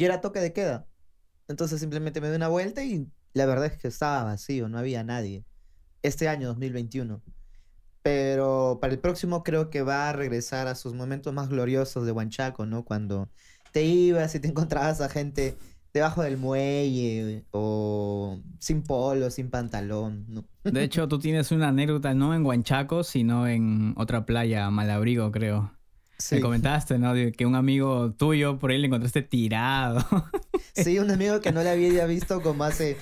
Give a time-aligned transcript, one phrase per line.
[0.00, 0.86] y era toque de queda.
[1.46, 5.04] Entonces simplemente me di una vuelta y la verdad es que estaba vacío, no había
[5.04, 5.44] nadie.
[6.02, 7.22] Este año 2021.
[8.02, 12.12] Pero para el próximo creo que va a regresar a sus momentos más gloriosos de
[12.12, 12.82] Huanchaco, ¿no?
[12.82, 13.28] Cuando
[13.72, 15.58] te ibas y te encontrabas a gente
[15.92, 20.46] debajo del muelle o sin polo, sin pantalón.
[20.64, 25.78] De hecho, tú tienes una anécdota no en Huanchaco, sino en otra playa, Malabrigo, creo.
[26.20, 26.36] Sí.
[26.36, 27.14] Me comentaste, ¿no?
[27.14, 30.04] De que un amigo tuyo por ahí le encontraste tirado.
[30.72, 32.96] Sí, un amigo que no le había visto como hace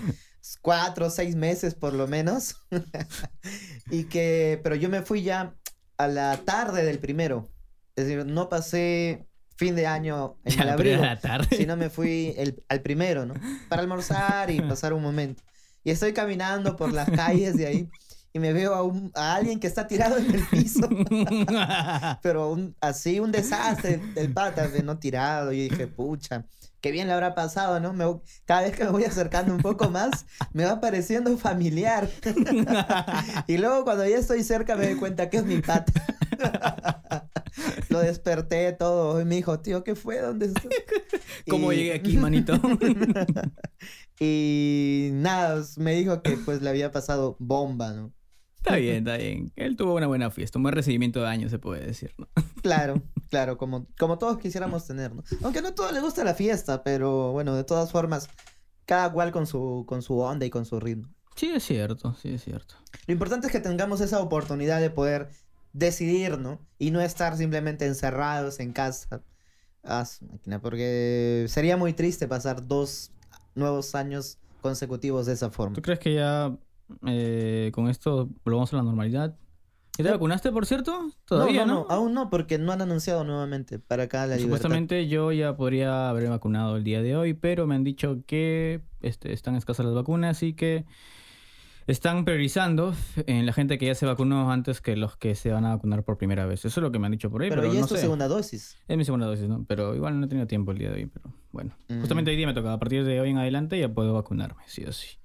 [0.62, 2.56] cuatro o seis meses por lo menos.
[3.90, 5.54] y que, pero yo me fui ya
[5.98, 7.46] a la tarde del primero.
[7.94, 11.02] Es decir, no pasé fin de año en el abrigo,
[11.50, 13.34] sino me fui el, al primero, ¿no?
[13.68, 15.42] Para almorzar y pasar un momento.
[15.84, 17.90] Y estoy caminando por las calles de ahí
[18.32, 20.88] y me veo a, un, a alguien que está tirado en el piso.
[22.22, 25.52] Pero así un desastre, el pata, no tirado.
[25.52, 26.44] Y dije, pucha,
[26.80, 27.92] qué bien le habrá pasado, ¿no?
[27.92, 28.04] Me,
[28.44, 32.08] cada vez que me voy acercando un poco más, me va pareciendo familiar.
[33.46, 35.92] y luego cuando ya estoy cerca me doy cuenta que es mi pata.
[37.88, 40.20] Lo desperté todo y me dijo, tío, ¿qué fue?
[40.20, 40.70] ¿Dónde estoy?
[41.48, 42.60] ¿Cómo llegué aquí, manito?
[44.20, 48.12] y nada, me dijo que pues le había pasado bomba, ¿no?
[48.58, 49.52] Está bien, está bien.
[49.56, 52.28] Él tuvo una buena fiesta, un buen recibimiento de años, se puede decir, ¿no?
[52.62, 55.22] Claro, claro, como, como todos quisiéramos tener, ¿no?
[55.42, 58.28] Aunque no a todos les gusta la fiesta, pero bueno, de todas formas,
[58.84, 61.08] cada cual con su, con su onda y con su ritmo.
[61.36, 62.74] Sí, es cierto, sí, es cierto.
[63.06, 65.28] Lo importante es que tengamos esa oportunidad de poder
[65.72, 66.60] decidir, ¿no?
[66.78, 69.22] Y no estar simplemente encerrados en casa.
[69.84, 73.12] Ah, máquina, porque sería muy triste pasar dos
[73.54, 75.76] nuevos años consecutivos de esa forma.
[75.76, 76.56] ¿Tú crees que ya
[77.06, 79.36] eh, con esto volvamos a la normalidad.
[79.98, 81.10] ¿Y te vacunaste, por cierto?
[81.24, 85.32] Todavía no, no, aún no, porque no han anunciado nuevamente para acá la Supuestamente yo
[85.32, 89.56] ya podría haber vacunado el día de hoy, pero me han dicho que este, están
[89.56, 90.84] escasas las vacunas y que
[91.88, 92.94] están priorizando
[93.26, 96.04] en la gente que ya se vacunó antes que los que se van a vacunar
[96.04, 96.64] por primera vez.
[96.64, 97.48] Eso es lo que me han dicho por ahí.
[97.48, 98.76] Pero, pero ya no es tu segunda dosis.
[98.86, 99.64] Es mi segunda dosis, ¿no?
[99.66, 101.74] Pero igual no he tenido tiempo el día de hoy, pero bueno.
[101.88, 102.00] Mm.
[102.00, 102.72] Justamente hoy día me toca.
[102.72, 105.18] A partir de hoy en adelante ya puedo vacunarme, sí o sí.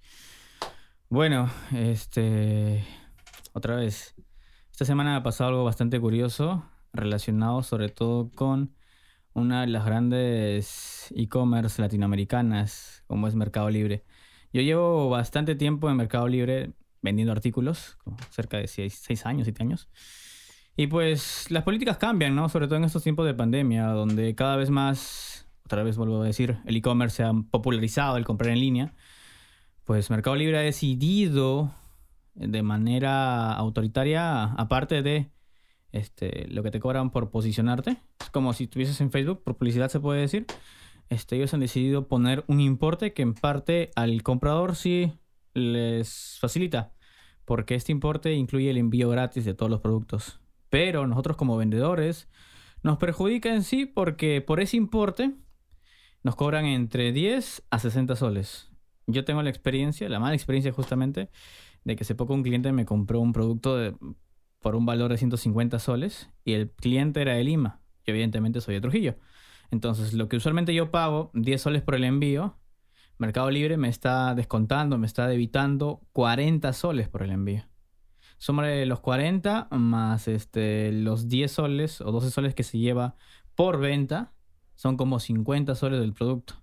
[1.14, 2.84] Bueno, este.
[3.54, 4.16] Otra vez.
[4.72, 8.74] Esta semana ha pasado algo bastante curioso, relacionado sobre todo con
[9.34, 14.04] una de las grandes e-commerce latinoamericanas, como es Mercado Libre.
[14.54, 18.00] Yo llevo bastante tiempo en Mercado Libre vendiendo artículos,
[18.32, 19.90] cerca de 6 años, 7 años.
[20.76, 22.50] Y pues las políticas cambian, ¿no?
[22.50, 26.26] Sobre todo en estos tiempos de pandemia, donde cada vez más, otra vez vuelvo a
[26.26, 28.96] decir, el e-commerce se ha popularizado, el comprar en línea.
[29.86, 31.74] Pues Mercado Libre ha decidido
[32.36, 35.30] de manera autoritaria, aparte de
[35.92, 39.90] este, lo que te cobran por posicionarte, es como si estuvieses en Facebook, por publicidad
[39.90, 40.46] se puede decir,
[41.10, 45.14] este, ellos han decidido poner un importe que en parte al comprador sí
[45.54, 46.94] les facilita,
[47.44, 50.40] porque este importe incluye el envío gratis de todos los productos.
[50.70, 52.30] Pero nosotros como vendedores
[52.84, 55.36] nos perjudica en sí porque por ese importe
[56.24, 58.73] nos cobran entre 10 a 60 soles.
[59.08, 61.30] Yo tengo la experiencia, la mala experiencia justamente,
[61.84, 63.98] de que hace poco un cliente me compró un producto
[64.60, 67.82] por un valor de 150 soles y el cliente era de Lima.
[68.06, 69.18] Yo evidentemente soy de Trujillo.
[69.72, 72.58] Entonces, lo que usualmente yo pago, 10 soles por el envío,
[73.18, 77.64] Mercado Libre me está descontando, me está debitando 40 soles por el envío.
[78.38, 83.16] Súmale los 40 más este, los 10 soles o 12 soles que se lleva
[83.56, 84.34] por venta,
[84.76, 86.63] son como 50 soles del producto.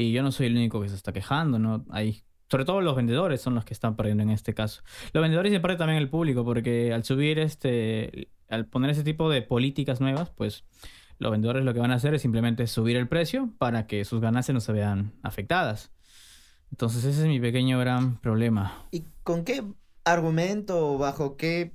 [0.00, 1.84] Y yo no soy el único que se está quejando, ¿no?
[1.90, 4.82] Hay, sobre todo los vendedores son los que están perdiendo en este caso.
[5.12, 9.28] Los vendedores y aparte también el público, porque al subir este, al poner ese tipo
[9.28, 10.64] de políticas nuevas, pues
[11.18, 14.22] los vendedores lo que van a hacer es simplemente subir el precio para que sus
[14.22, 15.92] ganancias no se vean afectadas.
[16.70, 18.86] Entonces ese es mi pequeño gran problema.
[18.90, 19.62] ¿Y con qué
[20.04, 21.72] argumento o bajo qué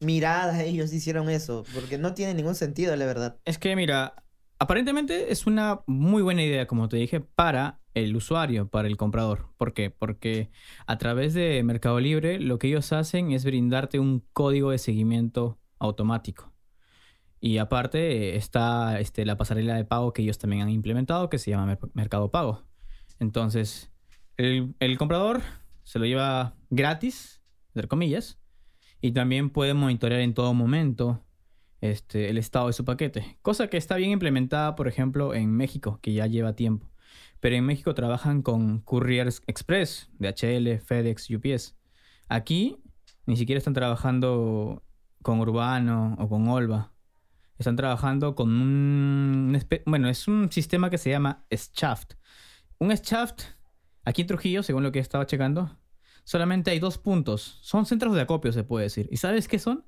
[0.00, 1.62] mirada ellos hicieron eso?
[1.72, 3.36] Porque no tiene ningún sentido, la verdad.
[3.44, 4.21] Es que mira,
[4.62, 9.48] aparentemente es una muy buena idea, como te dije, para el usuario, para el comprador.
[9.56, 9.90] ¿Por qué?
[9.90, 10.50] Porque
[10.86, 15.58] a través de Mercado Libre lo que ellos hacen es brindarte un código de seguimiento
[15.80, 16.52] automático.
[17.40, 21.50] Y aparte está este, la pasarela de pago que ellos también han implementado que se
[21.50, 22.62] llama Mercado Pago.
[23.18, 23.90] Entonces,
[24.36, 25.42] el, comprador
[25.82, 27.42] se lo lleva gratis,
[27.74, 28.38] entre comillas,
[29.00, 31.26] y también puede monitorear en todo momento
[31.82, 33.36] este, el estado de su paquete.
[33.42, 36.88] Cosa que está bien implementada, por ejemplo, en México, que ya lleva tiempo.
[37.40, 41.76] Pero en México trabajan con Couriers Express, DHL, FedEx, UPS.
[42.28, 42.78] Aquí
[43.26, 44.82] ni siquiera están trabajando
[45.22, 46.92] con Urbano o con Olva.
[47.58, 49.58] están trabajando con un...
[49.84, 52.14] Bueno, es un sistema que se llama Shaft.
[52.78, 53.42] Un Shaft,
[54.04, 55.76] aquí en Trujillo, según lo que estaba checando,
[56.22, 57.58] solamente hay dos puntos.
[57.62, 59.08] Son centros de acopio, se puede decir.
[59.10, 59.84] ¿Y sabes qué son?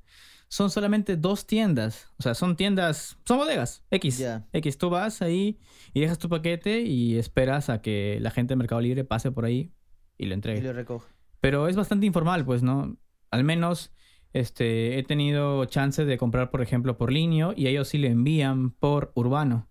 [0.49, 2.13] Son solamente dos tiendas.
[2.19, 3.85] O sea, son tiendas, son bodegas.
[3.91, 4.25] X.
[4.53, 4.79] X.
[4.79, 5.59] Tú vas ahí
[5.93, 9.45] y dejas tu paquete y esperas a que la gente de Mercado Libre pase por
[9.45, 9.73] ahí
[10.17, 10.61] y lo entregue.
[10.61, 11.09] Y lo recoge.
[11.41, 12.97] Pero es bastante informal, pues, ¿no?
[13.31, 13.93] Al menos
[14.33, 18.71] este, he tenido chance de comprar, por ejemplo, por línea y ellos sí le envían
[18.71, 19.69] por urbano.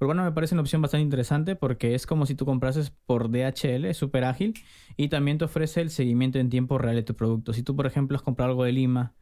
[0.00, 3.86] Urbano me parece una opción bastante interesante porque es como si tú comprases por DHL,
[3.86, 4.54] es súper ágil
[4.96, 7.52] y también te ofrece el seguimiento en tiempo real de tu producto.
[7.52, 9.14] Si tú, por ejemplo, has comprado algo de Lima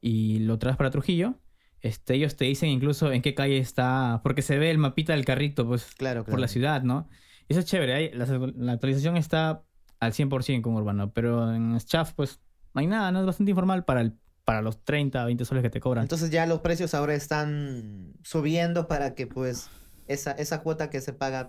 [0.00, 1.40] y lo traes para Trujillo,
[1.80, 5.24] este, ellos te dicen incluso en qué calle está, porque se ve el mapita del
[5.24, 7.08] carrito, pues, claro, por la ciudad, ¿no?
[7.48, 8.26] Eso es chévere, la,
[8.56, 9.62] la, actualización está
[10.00, 12.40] al 100% con Urbano, pero en Schaff, pues,
[12.74, 13.20] no hay nada, ¿no?
[13.20, 14.14] Es bastante informal para, el,
[14.44, 16.04] para los 30, 20 soles que te cobran.
[16.04, 19.70] Entonces ya los precios ahora están subiendo para que, pues,
[20.08, 21.48] esa, esa cuota que se paga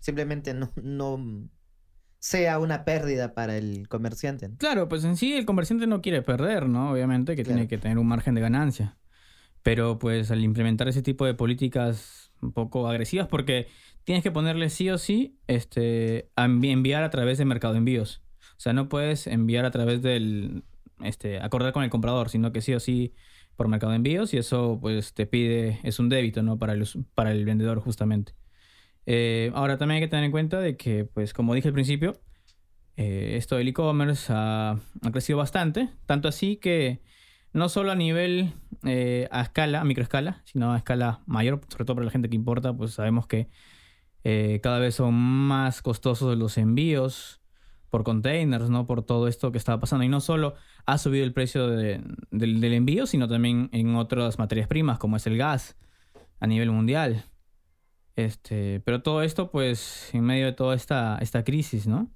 [0.00, 1.48] simplemente no, no
[2.18, 4.50] sea una pérdida para el comerciante.
[4.58, 6.90] Claro, pues en sí el comerciante no quiere perder, ¿no?
[6.90, 8.96] Obviamente que tiene que tener un margen de ganancia.
[9.62, 13.68] Pero pues al implementar ese tipo de políticas un poco agresivas, porque
[14.04, 18.22] tienes que ponerle sí o sí este, enviar a través de mercado de envíos.
[18.56, 20.64] O sea, no puedes enviar a través del,
[21.02, 23.14] este, acordar con el comprador, sino que sí o sí
[23.56, 26.58] por mercado de envíos y eso pues te pide, es un débito, ¿no?
[26.58, 28.32] Para el, para el vendedor justamente.
[29.10, 32.20] Eh, ahora también hay que tener en cuenta de que, pues como dije al principio,
[32.98, 34.78] eh, esto del e-commerce ha,
[35.10, 37.00] crecido bastante, tanto así que
[37.54, 38.52] no solo a nivel
[38.84, 42.36] eh, a escala, a microescala, sino a escala mayor, sobre todo para la gente que
[42.36, 43.48] importa, pues sabemos que
[44.62, 47.40] cada vez son más costosos los envíos
[47.88, 48.86] por containers, ¿no?
[48.86, 50.04] Por todo esto que estaba pasando.
[50.04, 50.54] Y no solo
[50.84, 55.38] ha subido el precio del envío, sino también en otras materias primas, como es el
[55.38, 55.78] gas,
[56.40, 57.24] a nivel mundial.
[58.18, 62.10] Este, pero todo esto, pues, en medio de toda esta, esta crisis, ¿no?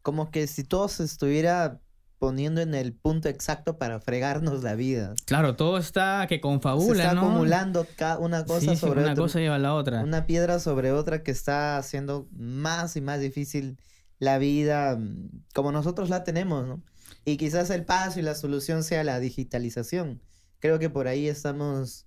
[0.00, 1.82] Como que si todo se estuviera
[2.18, 5.12] poniendo en el punto exacto para fregarnos la vida.
[5.26, 7.86] Claro, todo está que confabula, se está acumulando
[8.20, 10.02] una cosa sobre una cosa lleva a la otra.
[10.02, 13.76] Una piedra sobre otra que está haciendo más y más difícil
[14.18, 16.82] la vida mm, como nosotros la tenemos, ¿no?
[17.26, 20.22] Y quizás el paso y la solución sea la digitalización.
[20.58, 22.06] Creo que por ahí estamos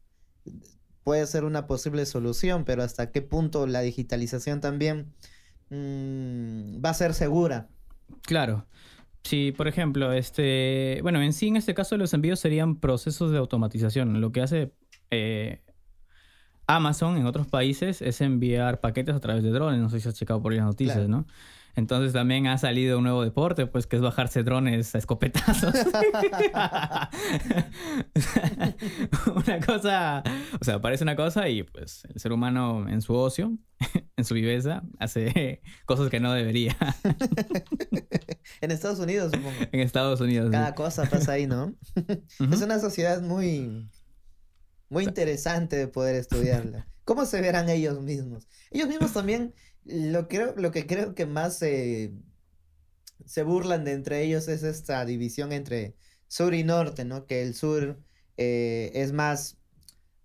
[1.07, 5.13] puede ser una posible solución, pero hasta qué punto la digitalización también
[5.69, 7.69] mm, va a ser segura.
[8.23, 8.65] Claro.
[9.23, 13.37] Sí, por ejemplo, este, bueno, en sí en este caso los envíos serían procesos de
[13.37, 14.19] automatización.
[14.19, 14.73] Lo que hace
[15.09, 15.61] eh,
[16.67, 19.79] Amazon en otros países es enviar paquetes a través de drones.
[19.79, 21.25] No sé si has checado por ahí las noticias, ¿no?
[21.77, 25.75] Entonces también ha salido un nuevo deporte, pues que es bajarse drones a escopetazos.
[29.35, 30.23] una cosa,
[30.59, 33.55] o sea, parece una cosa y pues el ser humano en su ocio,
[34.17, 36.75] en su viveza, hace cosas que no debería.
[38.61, 39.55] en Estados Unidos, supongo.
[39.71, 40.49] En Estados Unidos.
[40.49, 41.75] Cada cosa pasa ahí, ¿no?
[42.51, 43.87] Es una sociedad muy,
[44.89, 46.87] muy interesante de poder estudiarla.
[47.05, 48.47] ¿Cómo se verán ellos mismos?
[48.71, 49.53] Ellos mismos también
[49.87, 52.11] lo, creo, lo que creo que más se
[53.43, 55.95] burlan de entre ellos es esta división entre
[56.27, 57.25] sur y norte, ¿no?
[57.25, 57.99] Que el sur
[58.37, 59.57] eh, es más,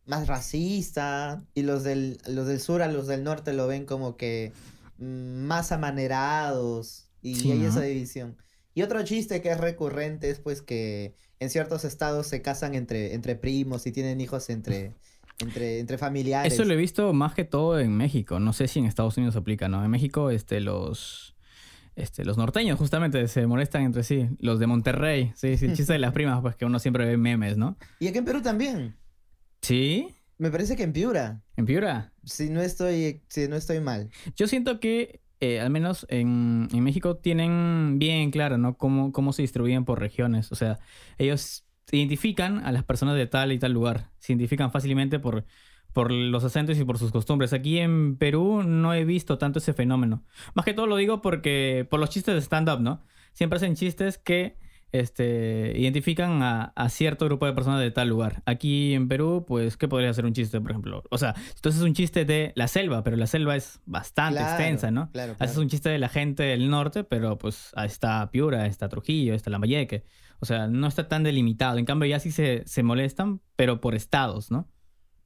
[0.05, 4.17] más racista y los del, los del sur a los del norte lo ven como
[4.17, 4.53] que
[4.99, 8.37] mm, más amanerados y, hay esa división.
[8.75, 13.15] Y otro chiste que es recurrente es pues que en ciertos estados se casan entre,
[13.15, 14.95] entre primos y tienen hijos entre,
[15.39, 16.53] entre, entre familiares.
[16.53, 18.41] Eso lo he visto más que todo en México.
[18.41, 19.85] No sé si en Estados Unidos se aplica, ¿no?
[19.85, 21.35] En México, este, los.
[21.95, 24.29] Este, los norteños justamente se molestan entre sí.
[24.39, 25.33] Los de Monterrey.
[25.37, 27.77] Sí, sí, el chiste de las primas, pues que uno siempre ve memes, ¿no?
[28.01, 28.97] Y aquí en Perú también.
[29.61, 30.09] ¿Sí?
[30.39, 31.43] Me parece que en Piura.
[31.57, 32.13] ¿En Piura?
[32.25, 34.11] Si no estoy, si no estoy mal.
[34.35, 38.77] Yo siento que eh, al menos en, en, México tienen bien claro, ¿no?
[38.77, 40.53] Cómo, cómo se distribuyen por regiones.
[40.53, 40.79] O sea,
[41.19, 44.11] ellos identifican a las personas de tal y tal lugar.
[44.19, 45.45] Se identifican fácilmente por,
[45.93, 47.53] por los acentos y por sus costumbres.
[47.53, 50.25] Aquí en Perú no he visto tanto ese fenómeno.
[50.55, 53.03] Más que todo lo digo porque por los chistes de stand-up, ¿no?
[53.33, 54.57] Siempre hacen chistes que
[54.93, 58.43] este, identifican a, cierto grupo de personas de tal lugar.
[58.45, 61.03] Aquí en Perú, pues, ¿qué podría ser un chiste, por ejemplo?
[61.11, 64.91] O sea, entonces es un chiste de la selva, pero la selva es bastante extensa,
[64.91, 65.11] ¿no?
[65.13, 68.89] Claro, Haces un chiste de la gente del norte, pero pues ahí está Piura, está
[68.89, 70.05] Trujillo, está Lambayeque.
[70.43, 71.79] O sea, no está tan delimitado.
[71.79, 74.69] En cambio, ya sí se, molestan, pero por estados, ¿no?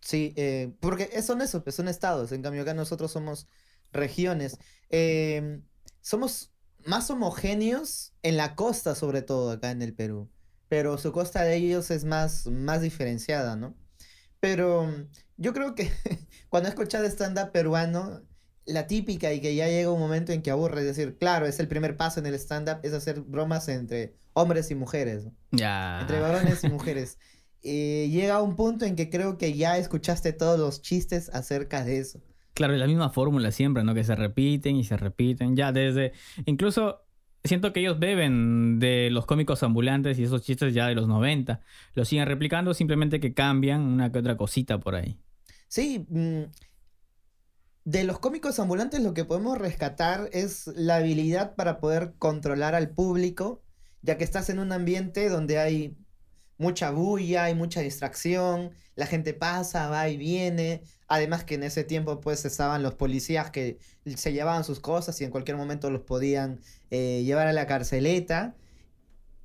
[0.03, 2.33] Sí, eh, porque son eso, pues son estados.
[2.33, 3.49] En cambio, acá nosotros somos
[3.93, 4.59] regiones.
[4.91, 5.63] Eh,
[6.03, 6.53] somos
[6.85, 10.31] más homogéneos en la costa, sobre todo acá en el Perú.
[10.69, 13.75] Pero su costa de ellos es más, más diferenciada, ¿no?
[14.39, 14.87] Pero
[15.39, 15.91] yo creo que
[16.51, 18.21] cuando he escuchado stand-up peruano,
[18.67, 21.61] la típica y que ya llega un momento en que aburre, es decir, claro, es
[21.61, 25.29] el primer paso en el stand-up, es hacer bromas entre hombres y mujeres.
[25.53, 26.01] Ya.
[26.01, 27.19] Entre varones y mujeres.
[27.63, 31.99] Y llega un punto en que creo que ya escuchaste todos los chistes acerca de
[31.99, 32.21] eso.
[32.55, 33.95] Claro, es la misma fórmula siempre, ¿no?
[33.95, 35.57] Que se repiten y se repiten.
[35.57, 36.13] Ya desde.
[36.47, 37.03] Incluso
[37.45, 41.61] siento que ellos beben de los cómicos ambulantes y esos chistes ya de los 90.
[41.95, 45.19] Los siguen replicando, simplemente que cambian una que otra cosita por ahí.
[45.69, 46.07] Sí.
[47.87, 52.91] De los cómicos ambulantes lo que podemos rescatar es la habilidad para poder controlar al
[52.91, 53.63] público,
[54.03, 55.97] ya que estás en un ambiente donde hay
[56.59, 60.83] mucha bulla, hay mucha distracción, la gente pasa, va y viene.
[61.07, 63.79] Además que en ese tiempo pues estaban los policías que
[64.17, 68.57] se llevaban sus cosas y en cualquier momento los podían eh, llevar a la carceleta.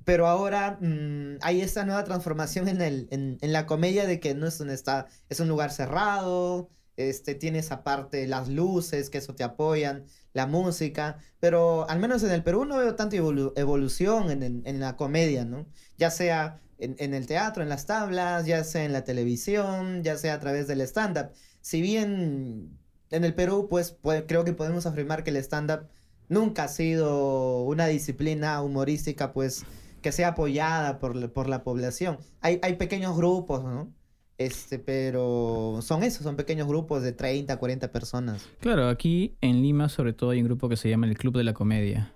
[0.04, 4.68] Pero ahora mm, hay esta nueva transformación en, la comedia de que no es un,
[4.70, 6.70] está, es un lugar cerrado,
[7.08, 12.30] este, tienes aparte las luces, que eso te apoyan, la música, pero al menos en
[12.30, 15.66] el Perú no veo tanta evolución en, en, la comedia, ¿no?
[15.98, 20.34] Ya sea en, el teatro, en las tablas, ya sea en la televisión, ya sea
[20.34, 21.30] a través del stand-up.
[21.60, 22.78] Si bien
[23.10, 25.88] en el Perú, pues, creo que podemos afirmar que el stand-up
[26.28, 29.64] nunca ha sido una disciplina humorística, pues,
[30.00, 32.18] que sea apoyada por, por la población.
[32.40, 33.92] Hay, hay pequeños grupos, ¿no?
[34.44, 38.48] Este, pero son esos, son pequeños grupos de 30, 40 personas.
[38.60, 41.44] Claro, aquí en Lima sobre todo hay un grupo que se llama el Club de
[41.44, 42.14] la Comedia.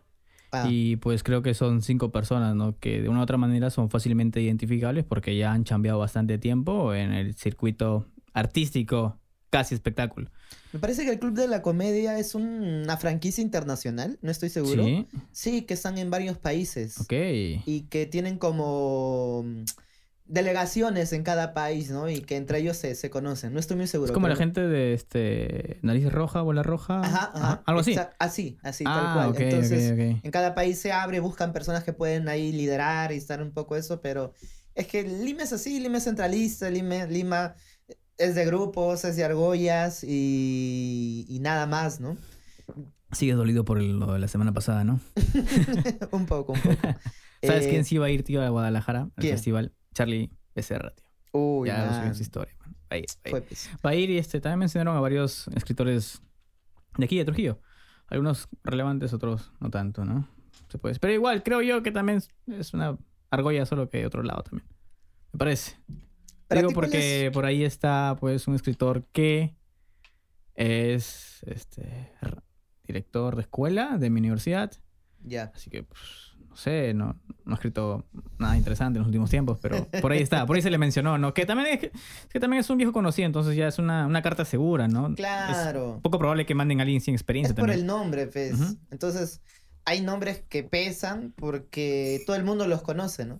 [0.53, 0.67] Ah.
[0.71, 2.79] Y pues creo que son cinco personas, ¿no?
[2.79, 6.95] Que de una u otra manera son fácilmente identificables porque ya han cambiado bastante tiempo
[6.95, 9.19] en el circuito artístico,
[9.51, 10.31] casi espectáculo.
[10.73, 14.85] Me parece que el Club de la Comedia es una franquicia internacional, no estoy seguro.
[14.85, 15.07] Sí.
[15.33, 17.01] Sí, que están en varios países.
[17.01, 17.13] Ok.
[17.67, 19.45] Y que tienen como
[20.29, 22.09] delegaciones en cada país, ¿no?
[22.09, 23.53] Y que entre ellos se, se conocen.
[23.53, 24.11] No estoy muy seguro.
[24.11, 27.01] Es como la gente de este nariz roja, bola roja.
[27.01, 27.63] Ajá, ajá.
[27.67, 27.97] Algo así.
[28.19, 29.43] Así, así, tal ah, cual.
[29.43, 33.53] Entonces, en cada país se abre, buscan personas que pueden ahí liderar y estar un
[33.53, 34.33] poco eso, pero
[34.75, 37.55] es que Lima es así, Lima es centralista, Lima, Lima
[38.19, 42.17] es de grupos, es de argollas y, y nada más, ¿no?
[43.13, 45.01] Sigue dolido por lo de la semana pasada, ¿no?
[46.11, 46.77] un poco, un poco.
[47.43, 49.73] ¿Sabes quién eh, sí va a ir, tío, a Guadalajara al festival?
[49.97, 51.07] Charlie Becerra, tío.
[51.33, 52.55] Uy, ya no subió su historia.
[52.61, 53.07] va a ir.
[53.85, 54.11] Va a ir.
[54.11, 56.21] y este, también mencionaron a varios escritores
[56.99, 57.59] de aquí, de Trujillo.
[58.09, 60.29] Algunos relevantes, otros no tanto, ¿no?
[60.69, 60.99] Se puede.
[60.99, 62.99] Pero igual, creo yo que también es una
[63.31, 64.69] argolla solo que de otro lado también.
[65.33, 65.77] Me parece.
[66.51, 69.57] Digo porque por ahí está, pues, un escritor que
[70.55, 72.13] es este
[72.85, 74.73] director de escuela de mi universidad.
[75.25, 75.51] Ya.
[75.55, 76.26] Así que, pues,
[76.57, 78.07] no sé, no, no ha escrito
[78.39, 81.19] nada interesante en los últimos tiempos, pero por ahí está, por ahí se le mencionó,
[81.19, 81.35] ¿no?
[81.35, 81.91] Que también es,
[82.31, 85.15] que, también es un viejo conocido, entonces ya es una, una carta segura, ¿no?
[85.15, 85.97] Claro.
[85.97, 87.53] Es poco probable que manden a alguien sin experiencia.
[87.53, 88.79] Es por el nombre, pues.
[88.91, 89.43] Entonces,
[89.85, 93.39] hay nombres que pesan porque todo el mundo los conoce, ¿no?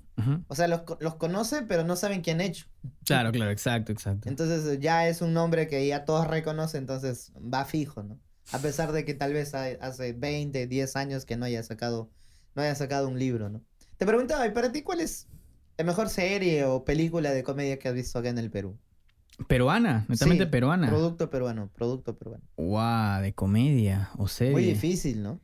[0.49, 2.67] O sea, los, los conoce, pero no saben quién ha hecho.
[3.07, 4.29] Claro, claro, exacto, exacto.
[4.29, 8.21] Entonces ya es un nombre que ya todos reconocen, entonces va fijo, ¿no?
[8.53, 12.11] A pesar de que tal vez hace 20, 10 años que no haya sacado
[12.57, 13.63] no haya sacado un libro, ¿no?
[13.99, 15.29] Te preguntaba, ¿y para ti cuál es
[15.77, 18.79] la mejor serie o película de comedia que has visto acá en el Perú?
[19.49, 20.89] Peruana, netamente peruana.
[20.89, 22.43] Producto peruano, producto peruano.
[22.57, 24.53] Guau, de comedia o serie.
[24.53, 25.41] Muy difícil, ¿no?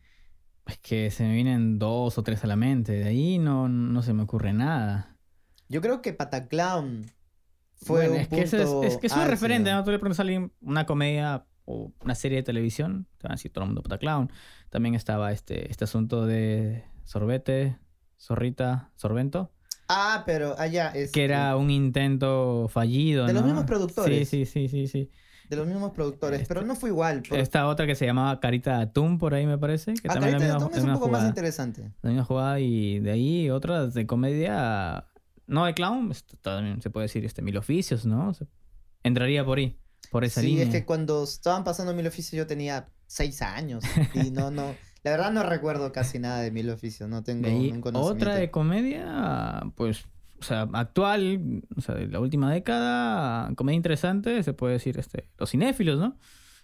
[0.67, 2.93] Es que se me vienen dos o tres a la mente.
[2.93, 5.19] De ahí no, no se me ocurre nada.
[5.69, 7.11] Yo creo que Pataclown
[7.75, 9.85] fue un es que es, es, que es un referente, ¿no?
[9.85, 13.37] Tú le preguntas a alguien una comedia o una serie de televisión, te van a
[13.37, 14.31] decir todo el mundo Pataclown.
[14.71, 17.79] También estaba este, este asunto de Sorbete,
[18.19, 19.53] Zorrita, Sorbento.
[19.89, 21.13] Ah, pero allá es.
[21.13, 23.27] Que era un intento fallido.
[23.27, 24.29] De los mismos productores.
[24.29, 25.11] Sí, sí, sí, sí, sí.
[25.49, 27.23] De los mismos productores, pero no fue igual.
[27.31, 29.93] Esta otra que se llamaba Carita de Atún, por ahí me parece.
[29.95, 31.93] Que ah, Carita de Atún es un poco más interesante.
[32.01, 35.07] La misma jugada y de ahí otras de comedia.
[35.47, 38.33] No de clown, también se puede decir este, Mil Oficios, ¿no?
[39.03, 39.77] Entraría por ahí,
[40.11, 40.65] por esa línea.
[40.65, 44.75] Sí, es que cuando estaban pasando Mil Oficios yo tenía seis años y no, no.
[45.05, 48.01] La verdad no recuerdo casi nada de Mil Oficios, no tengo un conocimiento.
[48.01, 50.05] Otra de comedia, pues,
[50.39, 55.29] o sea, actual, o sea, de la última década, comedia interesante, se puede decir, este,
[55.39, 56.19] Los Cinéfilos, ¿no?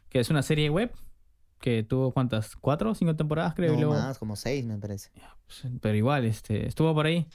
[0.09, 0.92] Que es una serie web
[1.61, 2.54] que tuvo, ¿cuántas?
[2.54, 3.76] ¿Cuatro o cinco temporadas, creo?
[3.76, 5.11] No, más, como seis, me parece.
[5.47, 7.26] Pues, pero igual, este, estuvo por ahí.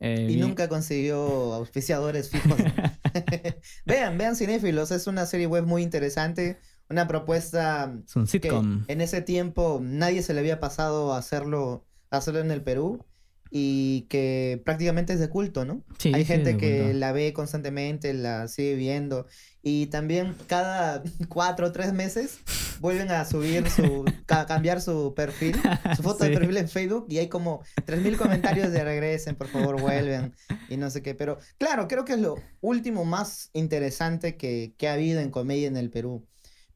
[0.00, 2.58] Eh, y nunca consiguió auspiciadores fijos.
[3.86, 6.58] vean, vean Cinéfilos, es una serie web muy interesante
[6.90, 8.84] una propuesta es un sitcom.
[8.86, 13.04] que en ese tiempo nadie se le había pasado a hacerlo, hacerlo en el Perú
[13.50, 15.82] y que prácticamente es de culto, ¿no?
[15.98, 16.98] Sí, Hay gente de que culto.
[16.98, 19.26] la ve constantemente, la sigue viendo
[19.62, 22.40] y también cada cuatro o tres meses
[22.80, 25.56] vuelven a subir su, ca- cambiar su perfil,
[25.96, 26.36] su foto de Sí.
[26.36, 30.34] perfil en Facebook y hay como tres mil comentarios de regresen, por favor vuelven
[30.68, 31.14] y no sé qué.
[31.14, 35.68] Pero claro, creo que es lo último más interesante que, que ha habido en comedia
[35.68, 36.26] en el Perú.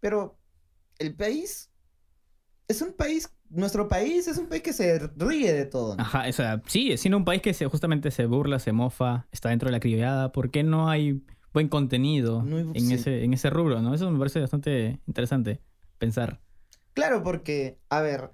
[0.02, 0.38] Pero
[0.98, 1.70] el país
[2.68, 5.96] es un país, nuestro país es un país que se ríe de todo.
[5.96, 6.02] ¿no?
[6.02, 9.50] Ajá, o sea, sí, siendo un país que se, justamente se burla, se mofa, está
[9.50, 12.94] dentro de la criada, ¿por qué no hay buen contenido No hay- en, sí.
[12.94, 13.94] ese, en ese rubro, no?
[13.94, 15.60] Eso me parece bastante interesante
[15.98, 16.40] pensar.
[16.94, 18.32] Claro, porque, a ver,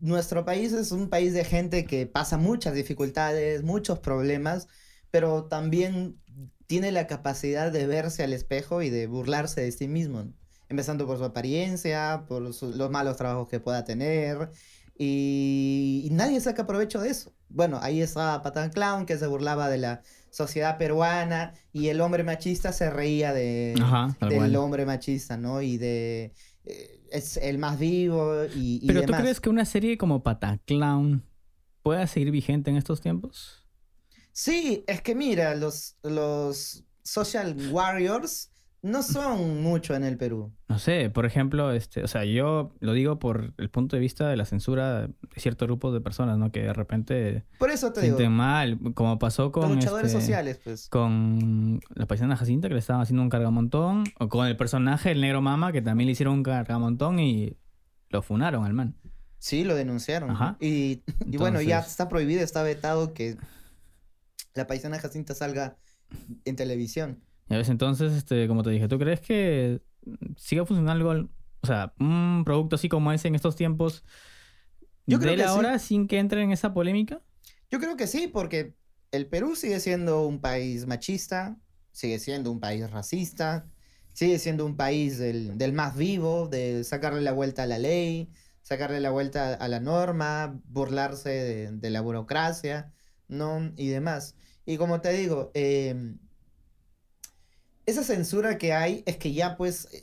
[0.00, 4.68] nuestro país es un país de gente que pasa muchas dificultades, muchos problemas,
[5.10, 6.20] pero también
[6.68, 10.32] tiene la capacidad de verse al espejo y de burlarse de sí mismo, ¿no?
[10.68, 14.50] Empezando por su apariencia, por su- los malos trabajos que pueda tener,
[14.96, 17.32] y, y nadie saca provecho de eso.
[17.48, 22.22] Bueno, ahí está Patán Clown, que se burlaba de la sociedad peruana, y el hombre
[22.22, 24.56] machista se reía de, Ajá, tal del cual.
[24.56, 25.62] hombre machista, ¿no?
[25.62, 26.34] Y de...
[26.66, 29.22] eh, es el más vivo y, y Pero ¿tú demás.
[29.22, 31.24] crees que una serie como Pataclown
[31.82, 33.57] pueda seguir vigente en estos tiempos?
[34.32, 40.52] Sí, es que mira, los, los social warriors no son mucho en el Perú.
[40.68, 44.28] No sé, por ejemplo, este, o sea, yo lo digo por el punto de vista
[44.28, 46.52] de la censura de cierto grupo de personas, ¿no?
[46.52, 50.12] Que de repente Por eso te se sienten digo, mal, como pasó los con luchadores
[50.12, 50.88] este, sociales, pues.
[50.88, 55.20] con la paisana Jacinta que le estaban haciendo un cargamontón, o con el personaje, el
[55.20, 57.56] negro mama, que también le hicieron un cargamontón y
[58.10, 58.94] lo funaron al man.
[59.38, 60.30] Sí, lo denunciaron.
[60.30, 60.56] Ajá.
[60.60, 63.36] Y, y bueno, ya está prohibido, está vetado que
[64.58, 65.78] la paisana Jacinta salga
[66.44, 67.24] en televisión.
[67.48, 69.82] Y a veces entonces, este, como te dije, ¿tú crees que
[70.36, 71.30] siga funcionando algo,
[71.62, 74.04] o sea, un producto así como ese en estos tiempos
[75.06, 75.58] Yo creo de que la sí.
[75.58, 77.22] hora sin que entre en esa polémica?
[77.70, 78.74] Yo creo que sí, porque
[79.10, 81.58] el Perú sigue siendo un país machista,
[81.92, 83.70] sigue siendo un país racista,
[84.12, 88.30] sigue siendo un país del, del más vivo, de sacarle la vuelta a la ley,
[88.62, 92.92] sacarle la vuelta a la norma, burlarse de, de la burocracia,
[93.28, 93.72] ¿no?
[93.76, 94.36] Y demás.
[94.68, 95.96] Y como te digo, eh,
[97.86, 100.02] esa censura que hay es que ya pues eh,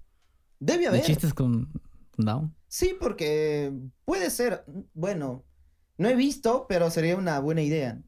[0.60, 1.02] debe ¿De haber.
[1.04, 1.72] chistes con,
[2.16, 2.56] con Down?
[2.68, 3.72] Sí, porque
[4.06, 4.64] puede ser.
[4.94, 5.46] Bueno,
[5.98, 8.00] no he visto, pero sería una buena idea.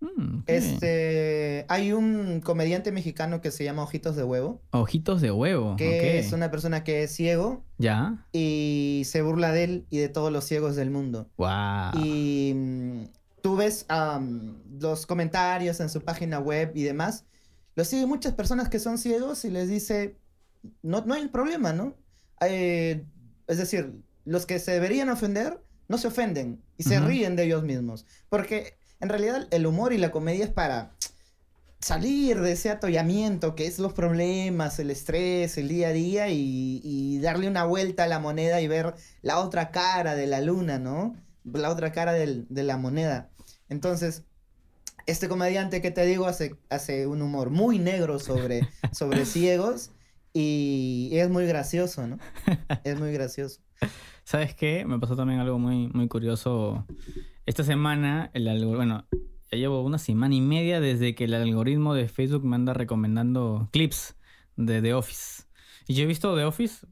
[0.00, 0.44] Mm, ok.
[0.48, 5.76] Este, hay un comediante mexicano que se llama Ojitos de Huevo, Ojitos de huevo.
[5.76, 6.04] que ok.
[6.26, 8.26] es una persona que es ciego Ya.
[8.32, 11.30] y se burla de él y de todos los ciegos del mundo.
[11.38, 11.92] Wow.
[12.04, 13.04] Y mm,
[13.42, 17.24] tú ves am, los comentarios en su página web y demás.
[17.74, 20.16] Lo siguen muchas personas que son ciegos y les dice,
[20.82, 21.94] no, no hay problema, ¿no?
[22.40, 23.04] Eh,
[23.46, 27.06] es decir, los que se deberían ofender no se ofenden y se Ujú.
[27.08, 28.04] ríen de ellos mismos.
[28.28, 30.92] Porque en realidad el humor y la comedia es para
[31.80, 36.80] salir de ese atollamiento que es los problemas, el estrés, el día a día y,
[36.82, 40.78] y darle una vuelta a la moneda y ver la otra cara de la luna,
[40.78, 41.14] ¿no?
[41.44, 43.30] La otra cara del- de la moneda.
[43.68, 44.24] Entonces,
[45.06, 49.90] este comediante que te digo hace, hace un humor muy negro sobre, sobre ciegos
[50.32, 52.18] y es muy gracioso, ¿no?
[52.84, 53.60] Es muy gracioso.
[54.24, 54.84] ¿Sabes qué?
[54.86, 56.84] Me pasó también algo muy, muy curioso.
[57.46, 59.06] Esta semana, el bueno,
[59.50, 63.68] ya llevo una semana y media desde que el algoritmo de Facebook me anda recomendando
[63.72, 64.16] clips
[64.56, 65.44] de The Office.
[65.86, 66.86] Y yo he visto The Office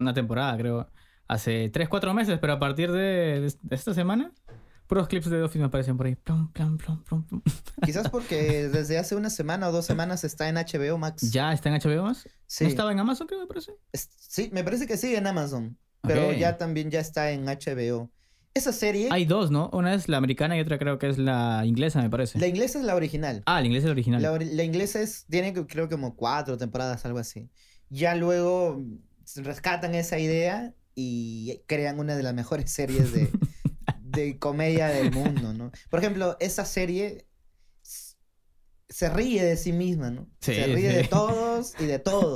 [0.00, 0.90] una temporada, creo,
[1.28, 4.32] hace 3, 4 meses, pero a partir de, de esta semana,
[4.92, 6.16] Puros clips de The Office me aparecen por ahí.
[6.16, 7.42] Plum, plum, plum, plum, plum.
[7.84, 11.30] Quizás porque desde hace una semana o dos semanas está en HBO Max.
[11.30, 12.28] ¿Ya está en HBO más?
[12.46, 12.64] Sí.
[12.64, 13.72] ¿No estaba en Amazon, creo, me parece?
[13.90, 15.78] Es- sí, me parece que sí en Amazon.
[16.02, 18.10] Pero ya también ya está en HBO.
[18.54, 19.70] Esa serie, Hay dos, ¿no?
[19.72, 22.38] Una es la americana y otra creo que es la inglesa, me parece.
[22.38, 23.42] la inglesa es la original.
[23.46, 24.22] Ah, la inglesa es la original.
[24.22, 27.48] La, inglesa es, tiene creo como cuatro temporadas, algo así.
[27.88, 28.82] Ya luego
[29.36, 33.30] rescatan esa idea y crean una de las mejores series de,
[34.02, 35.72] de comedia del mundo, ¿no?
[35.88, 37.26] Por ejemplo, esa serie
[38.92, 40.28] se ríe de sí misma, ¿no?
[40.40, 40.96] Sí, se ríe sí.
[40.96, 42.34] de todos y de todo.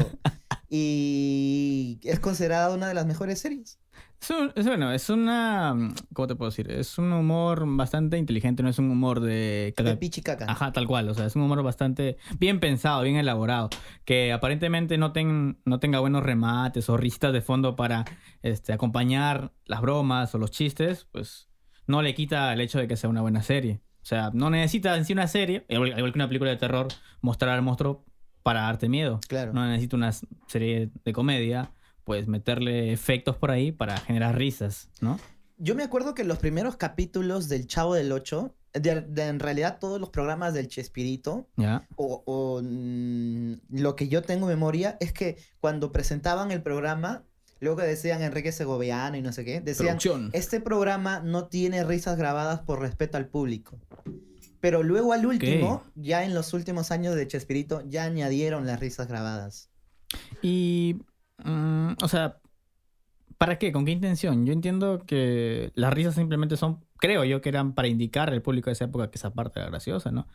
[0.68, 3.78] Y es considerada una de las mejores series.
[4.20, 5.74] Es, un- es bueno, es una.
[6.14, 6.70] ¿Cómo te puedo decir?
[6.70, 9.74] Es un humor bastante inteligente, no es un humor de.
[9.76, 10.46] De pichicaca.
[10.48, 11.08] Ajá, tal cual.
[11.08, 13.68] O sea, es un humor bastante bien pensado, bien elaborado.
[14.04, 18.04] Que aparentemente no, ten- no tenga buenos remates o ristas de fondo para
[18.42, 21.48] este, acompañar las bromas o los chistes, pues
[21.86, 23.80] no le quita el hecho de que sea una buena serie.
[24.02, 26.88] O sea, no necesita en sí una serie, igual igual que una película de terror,
[27.20, 28.04] mostrar al monstruo
[28.42, 29.20] para darte miedo.
[29.28, 29.52] Claro.
[29.52, 30.12] No necesita una
[30.46, 31.72] serie de comedia,
[32.06, 35.18] pues meterle efectos por ahí para generar risas, ¿no?
[35.58, 39.78] Yo me acuerdo que los primeros capítulos del Chavo del Ocho, de, de en realidad
[39.80, 41.48] todos los programas del Chespirito,
[41.96, 47.24] o, o, mm, lo que yo tengo memoria es que cuando presentaban el programa,
[47.58, 50.30] luego que decían Enrique Segoviano y no sé qué, decían, Producción.
[50.32, 53.80] este programa no tiene risas grabadas por respeto al público.
[54.60, 59.08] Pero luego al último, ya en los últimos años de Chespirito, ya añadieron las risas
[59.08, 59.70] grabadas.
[60.40, 60.98] Y,
[61.38, 62.40] mm, o sea,
[63.38, 63.72] ¿para qué?
[63.72, 64.46] ¿Con qué intención?
[64.46, 68.70] Yo entiendo que las risas simplemente son, creo yo, que eran para indicar al público
[68.70, 70.26] de esa época que esa parte era graciosa, ¿no?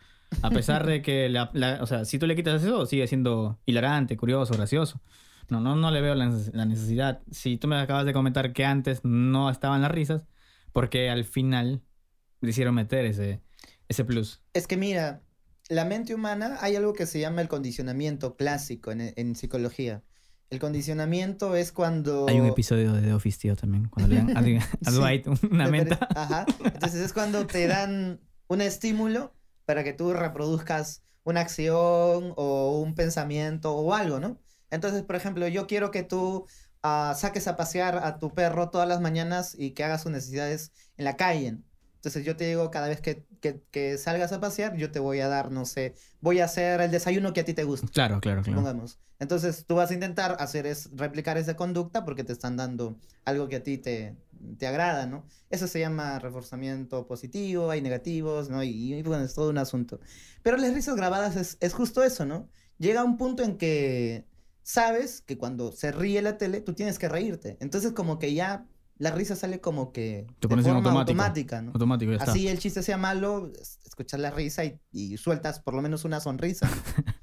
[0.42, 3.60] A pesar de que, la, la- o sea, si tú le quitas eso, sigue siendo
[3.66, 5.02] hilarante, curioso, gracioso.
[5.50, 7.22] No, no, no le veo la, la necesidad.
[7.32, 10.26] Si tú me acabas de comentar que antes no estaban las risas,
[10.72, 11.82] porque al final
[12.40, 13.42] le hicieron meter ese,
[13.90, 14.42] ese plus.
[14.54, 15.24] Es que mira,
[15.70, 20.04] la mente humana hay algo que se llama el condicionamiento clásico en, en psicología.
[20.52, 22.28] El condicionamiento es cuando...
[22.28, 24.44] Hay un episodio de The Office, tío, también, cuando le dan a, a
[24.92, 24.98] Sí.
[24.98, 26.10] Dwight una menta.
[26.14, 26.46] Ajá.
[26.66, 29.34] Entonces es cuando te dan un estímulo
[29.66, 34.42] para que tú reproduzcas una acción o un pensamiento o algo, ¿no?
[34.72, 36.46] Entonces, por ejemplo, yo quiero que tú
[36.84, 40.74] ah, saques a pasear a tu perro todas las mañanas y que hagas sus necesidades
[40.98, 41.60] en la calle.
[42.02, 45.20] Entonces yo te digo, cada vez que, que- que salgas a pasear, yo te voy
[45.20, 48.20] a dar, no sé, voy a hacer el desayuno que a ti te gusta Claro,
[48.20, 48.60] claro, claro.
[48.60, 49.00] supongamos.
[49.20, 53.48] Entonces tú vas a intentar hacer es replicar esa conducta porque te están dando algo
[53.48, 54.16] que a ti te,
[54.58, 55.26] te agrada, ¿no?
[55.52, 58.64] Eso se llama reforzamiento positivo, hay negativos, ¿no?
[58.64, 60.00] Y, y, bueno, es todo un asunto.
[60.42, 62.50] Pero las risas grabadas es, es justo eso, ¿no?
[62.80, 64.26] Llega un punto en que
[64.64, 67.58] sabes que cuando se ríe la tele, tú tienes que reírte.
[67.60, 68.66] Entonces como que ya
[69.02, 71.12] la risa sale como que Te de pones en forma automático.
[71.22, 71.72] automática, ¿no?
[71.72, 72.32] Automático, ya está.
[72.32, 76.06] Así el chiste sea malo, es- escuchas la risa y, y sueltas por lo menos
[76.06, 76.70] una sonrisa.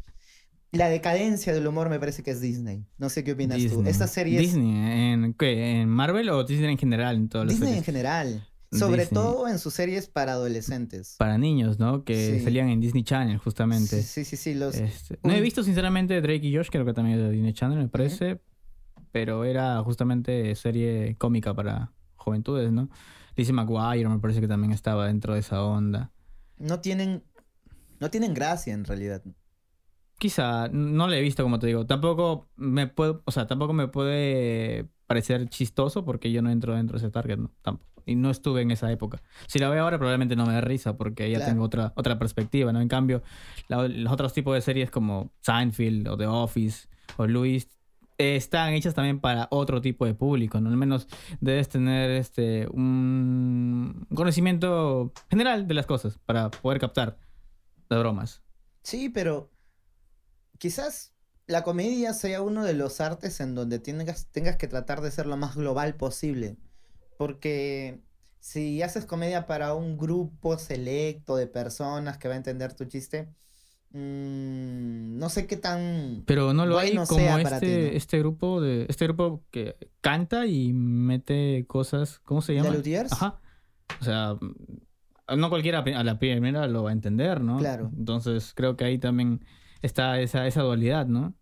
[0.72, 2.84] la decadencia del humor me parece que es Disney.
[2.98, 3.62] No sé qué opinas tú.
[3.64, 3.88] Disney.
[3.90, 5.80] Esta serie es Disney, ¿en qué?
[5.80, 7.16] ¿En Marvel o Disney en general?
[7.16, 8.44] En todas Disney en general.
[8.70, 9.14] Sobre Disney.
[9.22, 11.14] todo en sus series para adolescentes.
[11.18, 12.04] Para niños, ¿no?
[12.04, 12.44] Que Sí.
[12.44, 14.02] salían en Disney Channel, justamente.
[14.02, 14.74] Sí, sí, sí, sí, los...
[14.74, 17.78] Este, no he visto, sinceramente, Drake y Josh, creo que también es de Disney Channel,
[17.78, 18.40] me parece.
[19.12, 22.88] Pero era justamente serie cómica para juventudes, ¿no?
[23.36, 26.12] Lizzie McGuire me parece que también estaba dentro de esa onda.
[26.58, 27.24] No tienen...
[28.00, 29.22] No tienen gracia en realidad.
[30.18, 31.86] Quizá, no lo he visto, como te digo.
[31.86, 36.98] Tampoco me puedo, o sea, tampoco me puede parecer chistoso porque yo no entro dentro
[36.98, 37.52] de ese target, ¿no?
[37.62, 37.88] Tampoco.
[38.04, 39.22] Y no estuve en esa época.
[39.46, 41.52] Si la veo ahora probablemente no me dé risa porque ya Claro.
[41.52, 42.80] tengo otra, otra perspectiva, ¿no?
[42.80, 43.22] En cambio,
[43.68, 47.68] la- los otros tipos de series como Seinfeld o The Office o Luis
[48.18, 50.68] están hechas también para otro tipo de público, ¿no?
[50.68, 51.06] Al menos
[51.40, 57.16] debes tener este un conocimiento general de las cosas para poder captar
[57.88, 58.42] las bromas.
[58.82, 59.50] Sí, pero
[60.58, 61.14] quizás
[61.46, 65.26] la comedia sea uno de los artes en donde tengas, tengas que tratar de ser
[65.26, 66.56] lo más global posible.
[67.16, 68.02] Porque
[68.40, 73.28] si haces comedia para un grupo selecto de personas que va a entender tu chiste,
[73.92, 76.22] mm, no sé qué tan...
[76.26, 77.96] Pero no lo hay Bueno como sea para ti, este, ¿no?
[77.96, 82.70] este grupo de este grupo que canta y mete cosas, ¿cómo se llama?
[82.70, 83.12] ¿La Luthiers?
[83.12, 83.40] Ajá.
[84.00, 84.36] O sea,
[85.36, 87.58] no cualquiera a la primera lo va a entender, ¿no?
[87.58, 87.90] Claro.
[87.96, 89.44] Entonces creo que ahí también
[89.82, 91.34] está esa, esa dualidad, ¿no?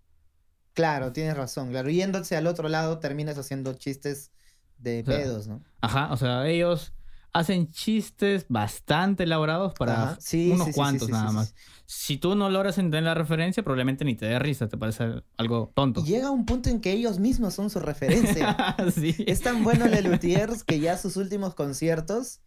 [0.75, 1.89] Claro, tienes razón, claro.
[1.89, 4.31] Yéndose al otro lado terminas haciendo chistes
[4.79, 5.63] de sea, pedos, ¿no?
[5.81, 6.93] Ajá, o sea, ellos
[7.33, 11.55] hacen chistes bastante elaborados para sí, unos sí, cuantos sí, nada más.
[11.85, 15.71] Si tú no logras entender la referencia, probablemente ni te dé risa, te parece algo
[15.75, 16.01] tonto.
[16.01, 18.77] Y llega un punto en que ellos mismos son su referencia.
[19.27, 22.41] Es tan bueno Lelutiers que ya sus últimos conciertos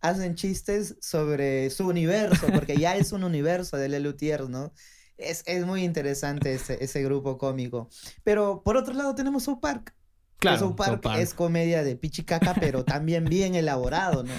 [0.00, 4.72] hacen chistes sobre su universo, porque ya es un universo de Lelutiers, ¿no?
[5.16, 7.88] Es, es muy interesante ese, ese grupo cómico.
[8.24, 9.94] Pero por otro lado tenemos South Park.
[10.40, 14.32] Claro, South Park, es comedia de pichicaca, pero también bien elaborado, ¿no?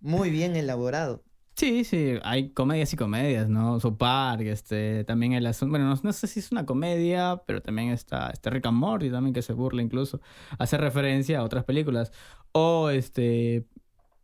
[0.00, 1.24] Muy bien elaborado.
[1.56, 3.80] Sí, sí, hay comedias y comedias, ¿no?
[3.80, 7.90] South Park, este, también el asunto, bueno, no, sé si es una comedia, pero también
[7.90, 10.20] está este Rick and Morty también que se burla incluso,
[10.58, 12.12] hace referencia a otras películas.
[12.52, 13.66] O este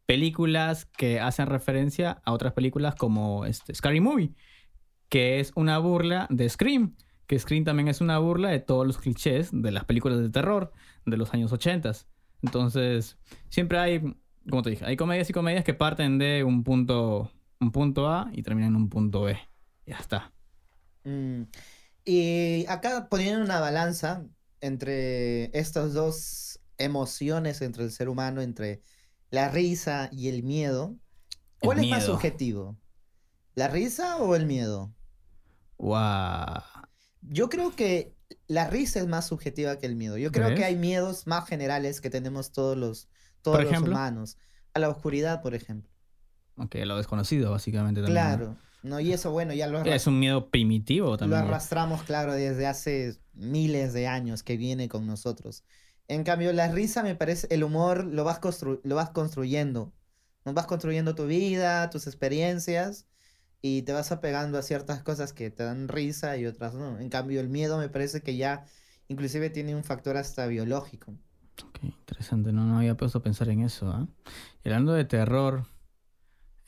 [0.06, 4.32] películas que hacen referencia a otras películas como este Scary Movie,
[5.08, 6.96] que es una burla de Scream,
[7.26, 10.72] que Scream también es una burla de todos los clichés de las películas de terror
[11.04, 11.92] de los años 80.
[12.42, 14.16] Entonces, siempre hay,
[14.48, 18.30] como te dije, hay comedias y comedias que parten de un punto, un punto A
[18.32, 19.38] y terminan en un punto B.
[19.86, 20.32] Ya está.
[21.04, 21.42] Mm,
[22.04, 24.24] y acá poniendo una balanza
[24.60, 28.82] entre estas dos emociones entre el ser humano, entre
[29.30, 30.96] la risa y el miedo,
[31.60, 32.76] ¿cuál es más subjetivo?
[33.54, 34.92] ¿La risa o el miedo?
[35.78, 36.62] Wow.
[37.28, 38.14] Yo creo que
[38.46, 40.16] la risa es más subjetiva que el miedo.
[40.16, 43.08] Yo creo que hay miedos más generales que tenemos todos los,
[43.42, 44.38] todos los humanos.
[44.74, 45.90] A la oscuridad, por ejemplo.
[46.56, 48.02] Ok, a lo desconocido, básicamente.
[48.02, 48.56] También, claro.
[48.82, 49.00] ¿no?
[49.00, 51.40] y eso, bueno, ya lo Es un miedo primitivo también.
[51.40, 55.64] Lo arrastramos, claro, desde hace miles de años que viene con nosotros.
[56.08, 59.92] En cambio, la risa me parece, el humor lo vas, lo vas construyendo.
[60.44, 60.54] ¿no?
[60.54, 63.06] Vas construyendo tu vida, tus experiencias
[63.62, 66.98] y te vas apegando a ciertas cosas que te dan risa y otras no.
[66.98, 68.64] En cambio, el miedo me parece que ya
[69.08, 71.12] inclusive tiene un factor hasta biológico.
[71.64, 73.90] Ok, interesante, no, no había puesto a pensar en eso.
[73.90, 74.06] ¿ah?
[74.64, 75.64] hablando de terror,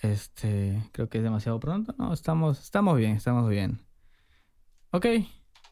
[0.00, 1.94] este, creo que es demasiado pronto.
[1.98, 3.80] No, estamos, estamos bien, estamos bien.
[4.90, 5.06] Ok,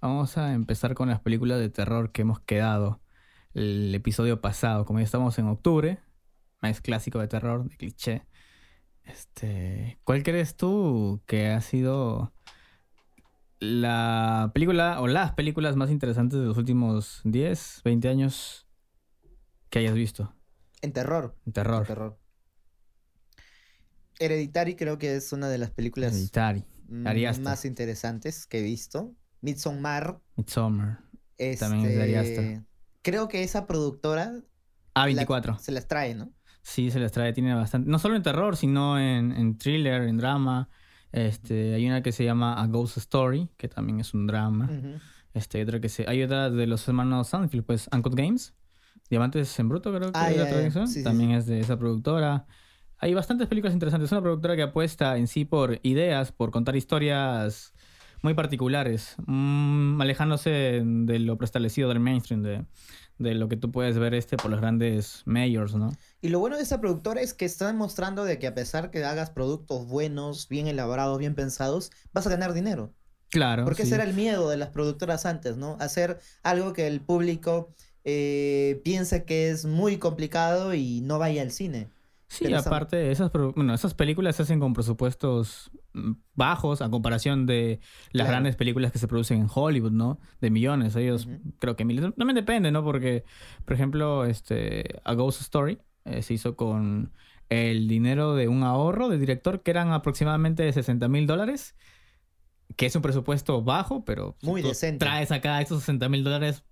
[0.01, 3.01] vamos a empezar con las películas de terror que hemos quedado
[3.55, 4.85] el episodio pasado.
[4.85, 6.01] Como ya estamos en octubre,
[6.61, 8.27] más clásico de terror, de cliché.
[9.07, 12.33] Este, ¿cuál crees tú que ha sido
[13.61, 18.67] la película o las películas más interesantes de los últimos 10, 20 años
[19.71, 20.35] que hayas visto?
[20.83, 21.37] En terror.
[21.47, 21.83] En terror.
[21.83, 22.19] En terror.
[24.19, 26.15] Hereditary creo que es una de las películas
[26.89, 29.15] más interesantes que he visto.
[29.41, 30.21] Midsommar.
[30.37, 31.05] Midsommar.
[31.59, 32.65] También es de este,
[33.03, 34.33] creo que esa productora.
[34.95, 35.59] A24.
[35.59, 36.33] se las trae, ¿no?
[36.67, 37.89] Sí, se las trae, tiene bastante.
[37.89, 40.69] No solo en terror, sino en, thriller, en drama.
[41.13, 44.69] Este, hay una que se llama A Ghost Story, que también es un drama.
[45.33, 46.07] Este, hay otra que se.
[46.09, 48.53] Hay otra de los hermanos Sandfield, pues, Uncut Games.
[49.09, 52.47] Diamantes en Bruto, creo que ah, es También es de esa productora.
[52.99, 54.09] Hay bastantes películas interesantes.
[54.09, 57.75] Es una productora que apuesta en sí por ideas, por contar historias
[58.23, 62.65] muy particulares, mm, alejándose de lo preestablecido del mainstream, de,
[63.19, 65.91] de, lo que tú puedes ver este por los grandes mayors, ¿no?
[66.21, 69.05] Y lo bueno de esta productora es que está demostrando de que a pesar que
[69.05, 72.93] hagas productos buenos, bien elaborados, bien pensados, vas a ganar dinero.
[73.31, 73.65] Claro.
[73.65, 75.77] Porque ese era el miedo de las productoras antes, ¿no?
[75.81, 77.75] Hacer algo que el público
[78.05, 81.89] eh, piense que es muy complicado y no vaya al cine.
[82.29, 87.81] Sí, aparte, esas, bueno, esas películas se hacen con presupuestos mm, bajos a comparación de
[88.11, 90.19] las grandes películas que se producen en Hollywood, ¿no?
[90.41, 91.29] De millones, ellos
[91.61, 92.15] creo que miles.
[92.17, 92.83] También depende, ¿no?
[92.83, 93.25] Porque,
[93.65, 97.13] por ejemplo, este, A Ghost Story eh, se hizo con
[97.49, 101.77] el dinero de un ahorro de director que eran aproximadamente 60 mil dólares,
[102.77, 105.05] que es un presupuesto bajo, pero muy decente.
[105.05, 106.65] Traes acá esos 60 mil dólares,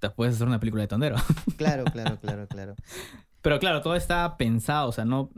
[0.00, 1.16] te puedes hacer una película de tondero.
[1.56, 2.74] Claro, claro, claro, claro.
[3.46, 5.30] Pero claro, todo está pensado, o sea, no,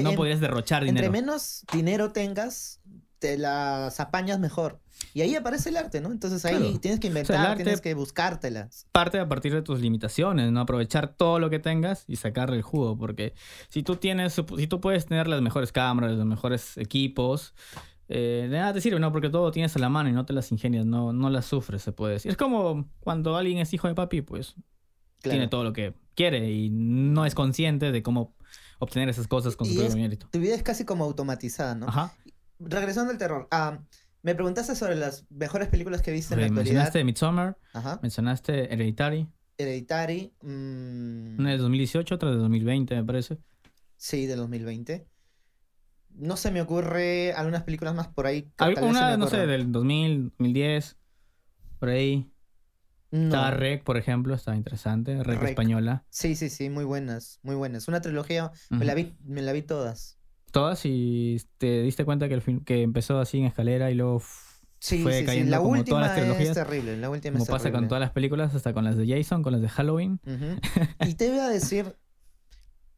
[0.00, 1.06] no podrías derrochar dinero.
[1.06, 2.80] Entre menos dinero tengas,
[3.18, 4.80] te las apañas mejor.
[5.12, 6.12] Y ahí aparece el arte, ¿no?
[6.12, 8.86] Entonces ahí tienes que inventar, tienes que buscártelas.
[8.92, 10.60] Parte a partir de tus limitaciones, ¿no?
[10.60, 13.34] Aprovechar todo lo que tengas y sacarle el jugo, porque
[13.70, 17.54] si tú tienes, si tú puedes tener las mejores cámaras, los mejores equipos,
[18.06, 19.10] eh, de nada te sirve, ¿no?
[19.10, 21.82] Porque todo tienes a la mano y no te las ingenias, no, no las sufres,
[21.82, 22.30] se puede decir.
[22.30, 24.54] Es como cuando alguien es hijo de papi, pues
[25.22, 28.34] tiene todo lo que quiere y no es consciente de cómo
[28.78, 30.28] obtener esas cosas con su propio mérito.
[30.30, 31.88] Tu vida es casi como automatizada, ¿no?
[31.88, 32.14] Ajá.
[32.58, 33.78] Regresando al terror, ah,
[34.22, 36.72] me preguntaste sobre las mejores películas que viste en la actualidad.
[36.74, 37.98] Mencionaste Midsommar, Ajá.
[38.02, 39.28] mencionaste Hereditary.
[39.58, 40.32] Hereditary.
[40.42, 41.38] Mmm...
[41.38, 43.38] Una de 2018, otra de 2020, me parece.
[43.96, 45.06] Sí, de 2020.
[46.14, 48.50] No se me ocurre algunas películas más por ahí.
[48.82, 50.96] Una, no sé, del 2000, 2010,
[51.78, 52.28] por ahí.
[53.10, 55.22] Estaba Rec, por ejemplo, estaba interesante.
[55.22, 56.04] Rec, española.
[56.10, 57.88] Sí, sí, sí, muy buenas, muy buenas.
[57.88, 60.18] Una trilogía, me, la vi, me la vi todas.
[60.50, 64.22] Todas y te diste cuenta que el film que empezó así en escalera y luego
[64.80, 66.56] sí, fue cayendo La como última todas las trilogías.
[66.56, 69.42] Es terrible, la última como pasa con todas las películas, hasta con las de Jason,
[69.42, 70.20] con las de Halloween.
[71.06, 71.96] y te voy a decir,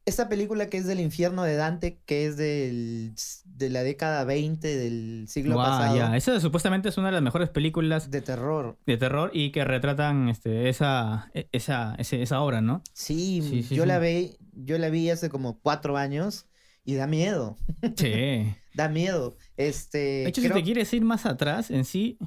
[0.07, 3.13] esta película que es del infierno de Dante, que es del,
[3.45, 5.97] de la década 20 del siglo pasado.
[5.97, 6.17] ya.
[6.17, 8.79] Esa supuestamente es una de las mejores películas De terror.
[8.87, 12.83] de terror y que retratan este, esa, e- esa, esa obra, ¿no?
[12.93, 13.89] Sí, Sí, sí, yo sí.
[13.89, 16.47] la vi, yo la vi hace como cuatro años
[16.85, 17.57] y da miedo.
[17.97, 18.55] Sí.
[18.73, 19.37] Da miedo.
[19.57, 19.99] Este.
[19.99, 22.19] De hecho, creo- si te quieres ir más atrás, en sí,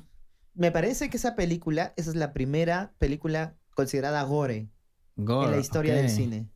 [0.54, 4.68] Me parece que esa película, esa es la primera película considerada gore
[5.16, 6.50] gore, en la historia del cine.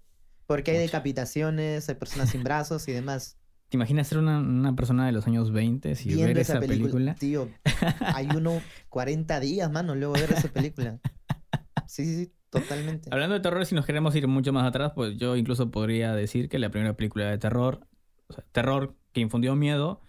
[0.48, 3.38] Porque hay decapitaciones, hay personas sin brazos y demás.
[3.70, 7.14] ¿Te imaginas ser una, una persona de los años 20 y ver esa, esa película.
[7.14, 7.16] película?
[7.16, 7.50] Tío,
[8.00, 11.00] hay uno 40 días, mano, luego de ver esa película.
[11.86, 13.10] Sí, sí, sí, totalmente.
[13.12, 16.50] Hablando de terror, si nos queremos ir mucho más atrás, pues yo incluso podría decir
[16.50, 17.88] que la primera película de terror,
[18.28, 20.02] o sea, terror que infundió miedo,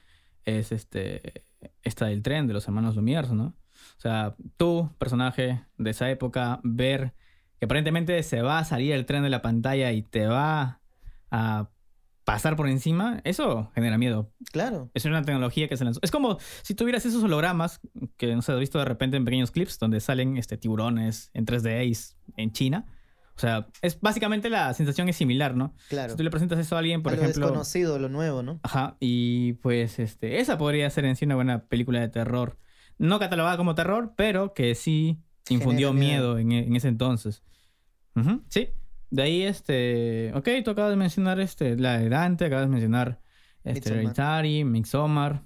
[0.45, 1.45] es este
[1.83, 3.57] esta del tren de los hermanos Lumière, ¿no?
[3.97, 7.15] O sea, tú, personaje de esa época, ver
[7.59, 10.81] que aparentemente se va a salir el tren de la pantalla y te va
[11.31, 11.71] a
[12.29, 14.31] pasar por encima, eso genera miedo.
[14.53, 14.91] Claro.
[14.93, 15.99] Es una tecnología que se lanzó.
[16.03, 17.81] Es como si tuvieras esos hologramas
[18.19, 21.47] que no se has visto de repente en pequeños clips donde salen este, tiburones en
[21.47, 22.85] 3D y en China.
[23.35, 25.75] O sea, es básicamente la sensación es similar, ¿no?
[25.89, 26.11] Claro.
[26.11, 27.47] Si tú le presentas eso a alguien, por Algo ejemplo.
[27.47, 28.61] desconocido, lo nuevo, ¿no?
[28.63, 32.59] Ajá, y pues este, esa podría ser en sí una buena película de terror.
[32.99, 35.23] No catalogada como terror, pero que sí
[35.55, 36.35] infundió miedo.
[36.35, 37.43] miedo en, e- en ese entonces.
[38.49, 38.69] Sí.
[39.11, 40.33] De ahí, este.
[40.35, 43.21] Ok, tú acabas de mencionar este, la de Dante, acabas de mencionar
[43.65, 43.91] este.
[43.91, 45.43] Hereditary, Midsommar.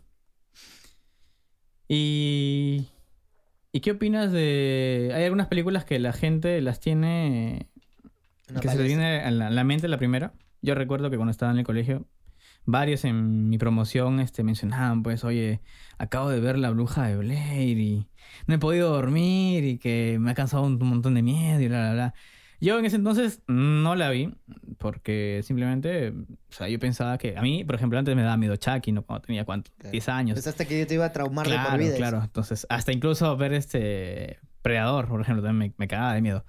[1.89, 2.89] Y.
[3.73, 5.13] ¿Y qué opinas de.?
[5.15, 7.69] Hay algunas películas que la gente las tiene
[8.51, 10.35] Una que se le viene a la, a la mente la primera.
[10.61, 12.07] Yo recuerdo que cuando estaba en el colegio,
[12.65, 15.61] varios en mi promoción este, mencionaban, pues, oye,
[15.99, 18.09] acabo de ver la bruja de Blair y
[18.47, 21.81] no he podido dormir y que me ha cansado un, montón de miedo y bla,
[21.81, 22.15] bla, bla.
[22.61, 24.33] Yo en ese entonces no la vi
[24.79, 28.55] porque simplemente, o sea, yo pensaba que a mí, por ejemplo, antes me daba miedo
[28.55, 29.03] Chucky, ¿no?
[29.03, 29.73] Cuando tenía, ¿cuánto?
[29.79, 29.91] Claro.
[29.91, 30.35] 10 años.
[30.37, 31.97] Pensaste que yo te iba a traumar de por Claro, vida.
[31.97, 32.23] claro.
[32.23, 36.45] Entonces, hasta incluso ver este Predador, por ejemplo, también me, me cagaba de miedo.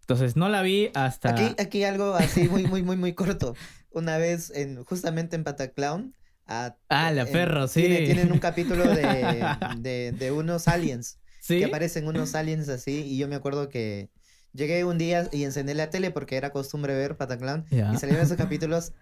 [0.00, 1.30] Entonces, no la vi hasta...
[1.30, 3.54] Aquí, aquí algo así muy, muy, muy, muy corto.
[3.96, 6.14] Una vez, en, justamente en Pataclown.
[6.46, 7.80] a- Ah, la en- perro, sí.
[7.80, 9.02] tiene- Tienen un capítulo de,
[9.78, 11.18] de, de unos aliens.
[11.40, 11.58] ¿Sí?
[11.58, 13.02] Que aparecen unos aliens así.
[13.06, 14.10] Y yo me acuerdo que
[14.52, 17.64] llegué un día y encendí la tele porque era costumbre ver Pataclown.
[17.70, 17.90] Ya.
[17.92, 18.92] Y salieron esos capítulos.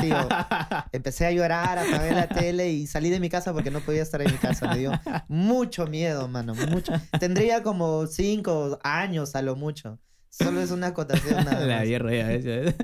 [0.00, 0.16] Tío,
[0.92, 4.20] empecé a llorar, apagué la tele y salí de mi casa porque no podía estar
[4.22, 4.68] en mi casa.
[4.68, 4.92] Me dio
[5.28, 6.54] mucho miedo, mano.
[6.54, 6.92] Mucho.
[7.20, 9.98] Tendría como cinco años a lo mucho.
[10.28, 12.74] Solo es una acotación nada la guerra ya es-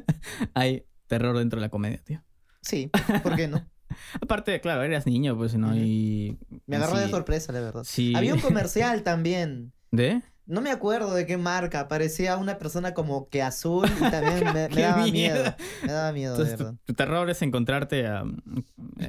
[0.55, 2.23] Hay terror dentro de la comedia, tío.
[2.63, 2.91] Sí,
[3.23, 3.67] ¿por qué no?
[4.21, 5.75] Aparte, claro, eras niño, pues, ¿no?
[5.75, 6.39] Y...
[6.67, 7.83] Me agarró de sorpresa, la verdad.
[7.85, 8.13] Sí.
[8.15, 9.73] Había un comercial también.
[9.91, 10.23] ¿De?
[10.47, 11.89] No me acuerdo de qué marca.
[11.89, 15.13] Parecía una persona como que azul y también me, me ¡Qué daba miedo!
[15.13, 15.55] miedo.
[15.83, 16.81] Me daba miedo, de Entonces, verdad.
[16.85, 18.25] tu terror es encontrarte a,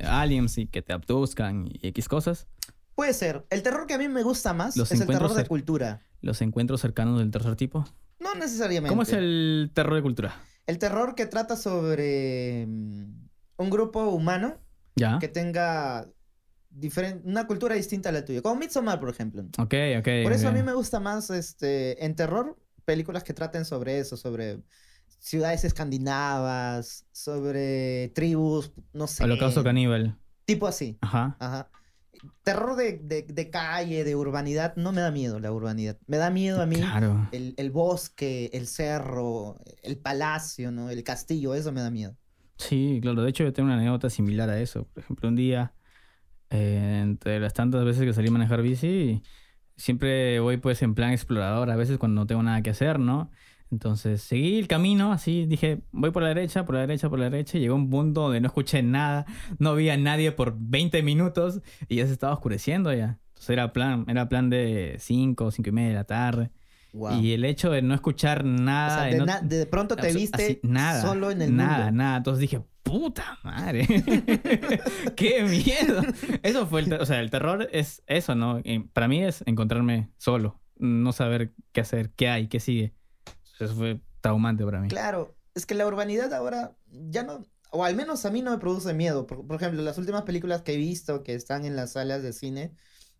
[0.05, 2.47] aliens y que te abduzcan y X cosas.
[2.95, 3.45] Puede ser.
[3.49, 6.01] El terror que a mí me gusta más Los es el terror de cultura.
[6.21, 7.85] Los encuentros cercanos del tercer tipo.
[8.19, 8.89] No necesariamente.
[8.89, 10.35] ¿Cómo es el terror de cultura?
[10.69, 13.27] El terror que trata sobre mm,
[13.57, 14.59] un grupo humano
[14.95, 15.17] ¿Ya?
[15.19, 16.07] que tenga
[16.69, 18.43] diferen- una cultura distinta a la tuya.
[18.43, 19.41] Como Midsommar, por ejemplo.
[19.57, 20.07] Ok, ok.
[20.23, 22.55] Por eso a mí me gusta más este, en terror
[22.85, 24.61] películas que traten sobre eso, sobre
[25.17, 29.23] ciudades escandinavas, sobre tribus, no sé.
[29.23, 30.19] Holocausto caníbal.
[30.45, 30.99] Tipo así.
[31.01, 31.35] Ajá.
[31.39, 31.71] Ajá.
[32.43, 35.97] Terror de, de- de calle, de urbanidad, no me da miedo la urbanidad.
[36.07, 37.27] Me da miedo a mí Claro.
[37.31, 40.89] el, el bosque, el cerro, el palacio, ¿no?
[40.89, 42.15] El castillo, eso me da miedo.
[42.57, 43.21] Sí, claro.
[43.23, 44.85] De hecho, yo tengo una anécdota similar a eso.
[44.85, 45.73] Por ejemplo, un día,
[46.49, 49.21] eh, entre las tantas veces que salí a manejar bici,
[49.77, 53.31] siempre voy pues en plan explorador, a veces cuando no tengo nada que hacer, ¿no?
[53.71, 57.29] Entonces seguí el camino, así dije, voy por la derecha, por la derecha, por la
[57.29, 59.25] derecha, y llegó un punto donde no escuché nada,
[59.59, 63.19] no vi a nadie por 20 minutos y ya se estaba oscureciendo ya.
[63.29, 66.49] Entonces era plan, era plan de 5, 5 y media de la tarde.
[66.93, 67.21] Wow.
[67.21, 69.95] Y el hecho de no escuchar O nada, sea, de de, no- na- de pronto
[69.95, 71.91] te viste así, nada, solo en el nada, mundo.
[71.91, 72.17] nada.
[72.17, 73.85] Entonces dije, puta madre,
[75.15, 76.01] qué miedo.
[76.43, 78.59] Eso fue el, o sea, el terror es eso, ¿no?
[78.63, 82.93] Y para mí es encontrarme solo, no saber qué hacer, qué hay, qué sigue.
[83.59, 84.87] Eso fue traumante para mí.
[84.87, 88.57] Claro, es que la urbanidad ahora ya no, o al menos a mí no me
[88.57, 89.27] produce miedo.
[89.27, 92.33] Por, por ejemplo, las últimas películas que he visto que están en las salas de
[92.33, 92.73] cine,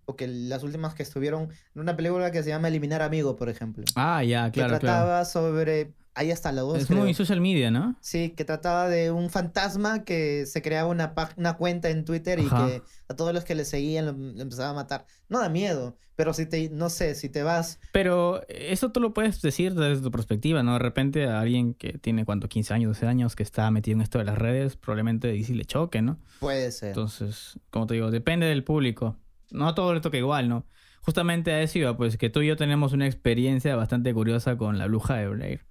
[0.06, 3.48] o que las últimas que estuvieron, en una película que se llama Eliminar Amigo, por
[3.48, 3.86] ejemplo.
[3.96, 4.80] Ah, ya, que claro, claro.
[4.80, 6.80] trataba sobre Ahí está la 2.
[6.80, 7.96] Es muy social media, ¿no?
[8.02, 12.50] Sí, que trataba de un fantasma que se creaba una, una cuenta en Twitter y
[12.50, 15.06] que a todos los que le seguían lo, empezaba a matar.
[15.30, 17.80] No da miedo, pero si te, no sé, si te vas...
[17.94, 20.74] Pero eso tú lo puedes decir desde tu perspectiva, ¿no?
[20.74, 22.50] De repente a alguien que tiene, ¿cuánto?
[22.50, 25.54] 15 años, 12 años, que está metido en esto de las redes, probablemente y si
[25.54, 26.20] le choque, ¿no?
[26.42, 26.90] Puede ser.
[26.90, 29.16] Entonces, como te digo, depende del público.
[29.52, 30.66] No a todo le toca igual, ¿no?
[31.00, 34.78] Justamente a eso iba, pues que tú y yo tenemos una experiencia bastante curiosa con
[34.78, 35.70] la bruja de Blair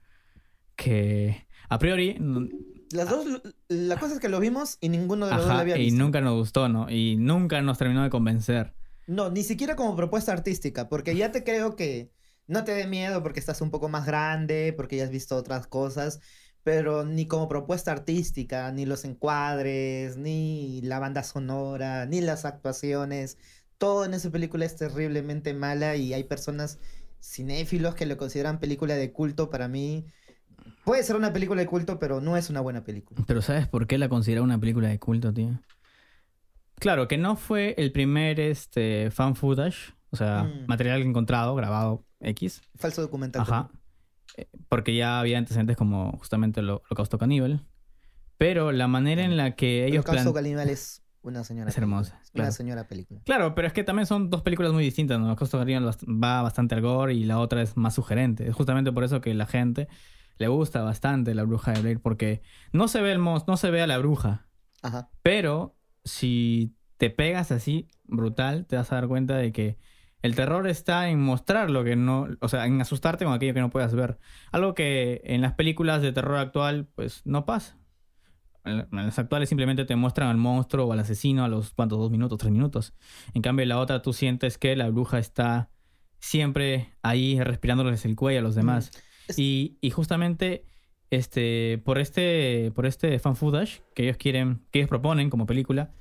[0.78, 2.16] que a priori...
[2.90, 3.26] Las dos,
[3.68, 5.94] la cosa es que lo vimos y ninguno de los dos lo había visto.
[5.94, 6.88] Y nunca nos gustó, ¿no?
[6.88, 8.72] Y nunca nos terminó de convencer.
[9.06, 12.10] No, ni siquiera como propuesta artística, porque ya te creo que
[12.46, 15.66] no te dé miedo porque estás un poco más grande, porque ya has visto otras
[15.66, 16.20] cosas,
[16.62, 23.36] pero ni como propuesta artística, ni los encuadres, ni la banda sonora, ni las actuaciones.
[23.76, 26.78] Todo en esa película es terriblemente mala y hay personas
[27.20, 30.06] cinéfilos que lo consideran película de culto para mí.
[30.88, 33.22] Puede ser una película de culto, pero no es una buena película.
[33.26, 35.60] Pero ¿sabes por qué la considera una película de culto, tío?
[36.76, 40.66] Claro, que no fue el primer este, fan footage, o sea, mm.
[40.66, 42.62] material encontrado, grabado X.
[42.74, 43.42] Falso documental.
[43.42, 43.68] Ajá.
[44.38, 47.66] Eh, porque ya había antecedentes como justamente el Holocausto Caníbal.
[48.38, 50.06] Pero la manera en la que ellos...
[50.06, 51.68] El Holocausto Caníbal es una señora.
[51.68, 52.18] Es hermosa.
[52.32, 53.20] Una señora película.
[53.26, 55.18] Claro, pero es que también son dos películas muy distintas.
[55.18, 55.26] ¿no?
[55.26, 58.48] Holocausto Caníbal va bastante al gore y la otra es más sugerente.
[58.48, 59.86] Es justamente por eso que la gente
[60.38, 63.82] le gusta bastante la bruja de Blair porque no se ve el no se ve
[63.82, 64.46] a la bruja.
[64.82, 65.10] Ajá.
[65.22, 69.78] Pero si te pegas así brutal, te vas a dar cuenta de que
[70.22, 73.60] el terror está en mostrar lo que no, o sea, en asustarte con aquello que
[73.60, 74.18] no puedas ver.
[74.50, 77.76] Algo que en las películas de terror actual, pues no pasa.
[78.64, 82.10] En las actuales simplemente te muestran al monstruo o al asesino a los cuantos dos
[82.10, 82.94] minutos, tres minutos.
[83.32, 85.70] En cambio, en la otra tú sientes que la bruja está
[86.18, 88.90] siempre ahí respirándoles el cuello a los demás.
[89.36, 90.64] Y, justamente
[91.10, 95.92] este, por este, por este fan footage que ellos quieren, que ellos proponen como película,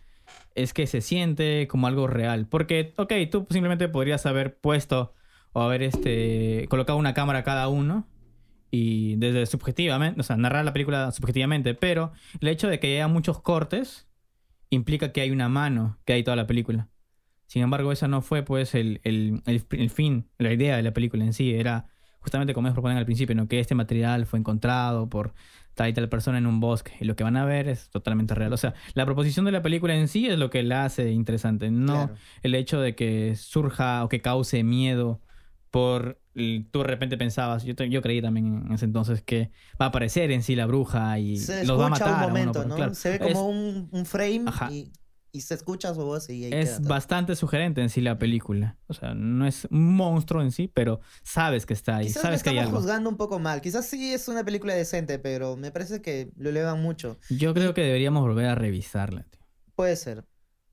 [0.56, 2.48] es que se siente como algo real.
[2.48, 5.14] Porque, ok, tú simplemente podrías haber puesto
[5.54, 8.08] o haber este, colocado una cámara cada uno
[8.70, 12.12] y desde subjetivamente, o sea, narrar la película subjetivamente, pero
[12.42, 14.08] el hecho de que haya muchos cortes
[14.70, 16.90] implica que hay una mano que hay toda la película.
[17.46, 21.24] Sin embargo, esa no fue pues el, el, el fin, la idea de la película
[21.24, 21.88] en sí, era
[22.28, 23.48] justamente como ellos proponen al principio, ¿no?
[23.48, 25.34] que este material fue encontrado por
[25.76, 28.36] tal y tal persona en un bosque y lo que van a ver es totalmente
[28.36, 28.52] real.
[28.52, 31.72] O sea, la proposición de la película en sí es lo que la hace interesante,
[31.72, 32.12] no
[32.44, 35.22] el hecho de que surja o que cause miedo
[35.72, 36.20] por
[36.70, 39.52] tú de repente pensabas, yo, yo creí también en ese entonces que
[39.82, 42.26] va a aparecer en sí la bruja y los va a matar.
[42.26, 42.94] Un momento, ¿no?
[42.94, 44.92] Se ve como un, frame y
[45.38, 48.78] y se escucha su voz y Es bastante sugerente en sí la película.
[48.88, 52.10] O sea, no es un monstruo en sí, pero sabes que está ahí.
[52.10, 52.78] sabes que hay algo.
[52.78, 53.62] juzgando un poco mal.
[53.62, 57.20] Quizás sí es una película decente, pero me parece que lo elevan mucho.
[57.30, 59.42] Yo creo que deberíamos volver a revisarla, tío.
[59.76, 60.26] Puede ser.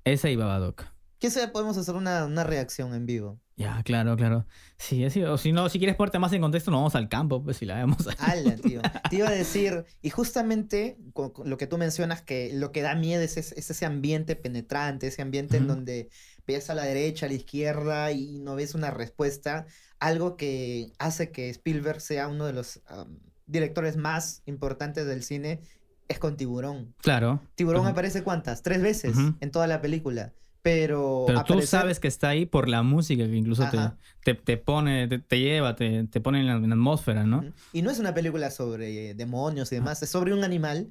[0.05, 0.94] Esa y Babadook.
[1.25, 3.41] Quizás podemos hacer una, una reacción en vivo.
[3.57, 4.47] Ya, claro, claro.
[4.77, 7.43] Sí, así, o si no, si quieres ponerte más en contexto, nos vamos al campo,
[7.43, 8.07] pues si la vemos.
[8.18, 8.83] Ala, tío.
[9.09, 10.99] Te iba a decir, y justamente
[11.43, 15.57] lo que tú mencionas, que lo que da miedo es, ese ambiente penetrante, ese ambiente
[15.57, 16.11] en donde
[16.47, 19.64] ves a la derecha, a la izquierda y no ves una respuesta.
[20.01, 22.83] Algo que hace que Spielberg sea uno de los
[23.47, 25.62] directores más importantes del cine
[26.07, 26.95] es con Tiburón.
[27.01, 27.41] Claro.
[27.55, 28.62] Tiburón aparece cuántas?
[28.62, 30.35] Tres veces en toda la película.
[30.65, 33.69] Pero, tú sabes que está ahí por la música que incluso
[34.23, 37.45] te, te, pone, te, lleva, te, te pone en la, atmósfera, ¿no?
[37.75, 40.91] Y no es una película sobre demonios y demás, es sobre un animal,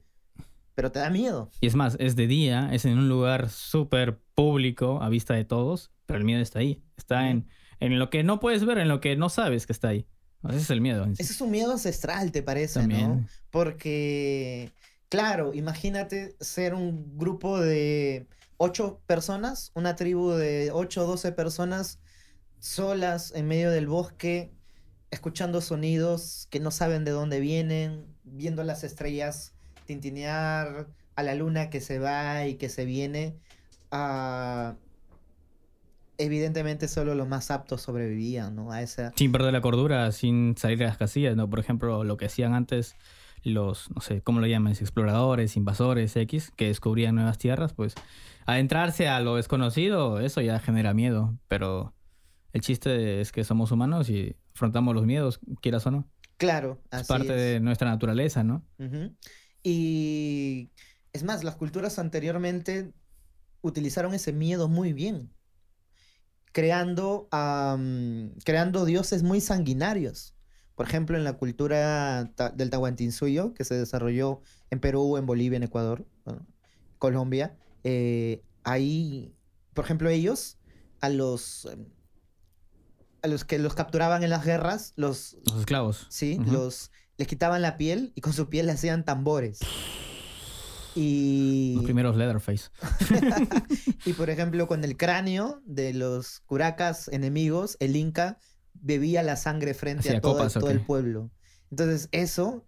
[0.76, 1.50] pero te da miedo.
[1.60, 5.44] Y es más, es de día, es en un lugar súper público, a vista de
[5.44, 6.84] todos, pero el miedo está ahí.
[6.96, 7.48] Está en,
[7.80, 10.06] en lo que no puedes ver, en lo que no sabes que está ahí.
[10.50, 11.08] Ese es el miedo.
[11.18, 12.80] Ese es un miedo ancestral, ¿te parece?
[12.80, 13.10] También.
[13.10, 13.28] ¿no?
[13.50, 14.72] Porque,
[15.10, 18.28] claro, imagínate ser un grupo de
[18.58, 22.00] ocho personas, una tribu de ocho o doce personas
[22.60, 24.54] solas en medio del bosque,
[25.12, 29.54] escuchando sonidos que no saben de dónde vienen, viendo las estrellas
[29.86, 33.38] tintinear, a la luna que se va y que se viene.
[33.92, 34.76] Ah,
[36.18, 38.72] evidentemente solo los más aptos sobrevivían, ¿no?
[38.72, 39.14] A esa...
[39.16, 41.50] Sin perder la cordura, sin salir de las casillas, ¿no?
[41.50, 42.96] Por ejemplo, lo que hacían antes
[43.44, 44.74] los, no sé, ¿cómo lo llaman?
[44.74, 47.96] Exploradores, invasores, X, que descubrían nuevas tierras, pues
[48.46, 51.94] adentrarse a lo desconocido, eso ya genera miedo, pero
[52.52, 56.10] el chiste es que somos humanos y afrontamos los miedos, quieras o no.
[56.38, 58.66] Claro, así es parte de nuestra naturaleza, ¿no?
[59.64, 60.72] Y
[61.14, 62.92] es más, las culturas anteriormente
[63.62, 65.32] utilizaron ese miedo muy bien,
[66.52, 67.30] creando,
[68.44, 70.36] creando dioses muy sanguinarios.
[70.76, 75.64] Por ejemplo, en la cultura del Tahuantinsuyo, que se desarrolló en Perú, en Bolivia, en
[75.64, 76.06] Ecuador,
[76.98, 79.36] Colombia, eh, ahí,
[79.74, 80.58] por ejemplo, ellos,
[81.02, 81.86] a los, em,
[83.22, 85.38] a los que los capturaban en las guerras, los...
[85.46, 86.08] Los esclavos.
[86.10, 86.92] Sí, los...
[87.18, 89.60] Les quitaban la piel y con su piel le hacían tambores.
[90.96, 91.74] Y...
[91.76, 92.70] Los primeros Leatherface.
[94.06, 98.40] y por ejemplo, con el cráneo de los curacas enemigos, el Inca
[98.74, 101.32] bebía la sangre frente a todo, todo el pueblo.
[101.72, 102.66] Entonces, eso,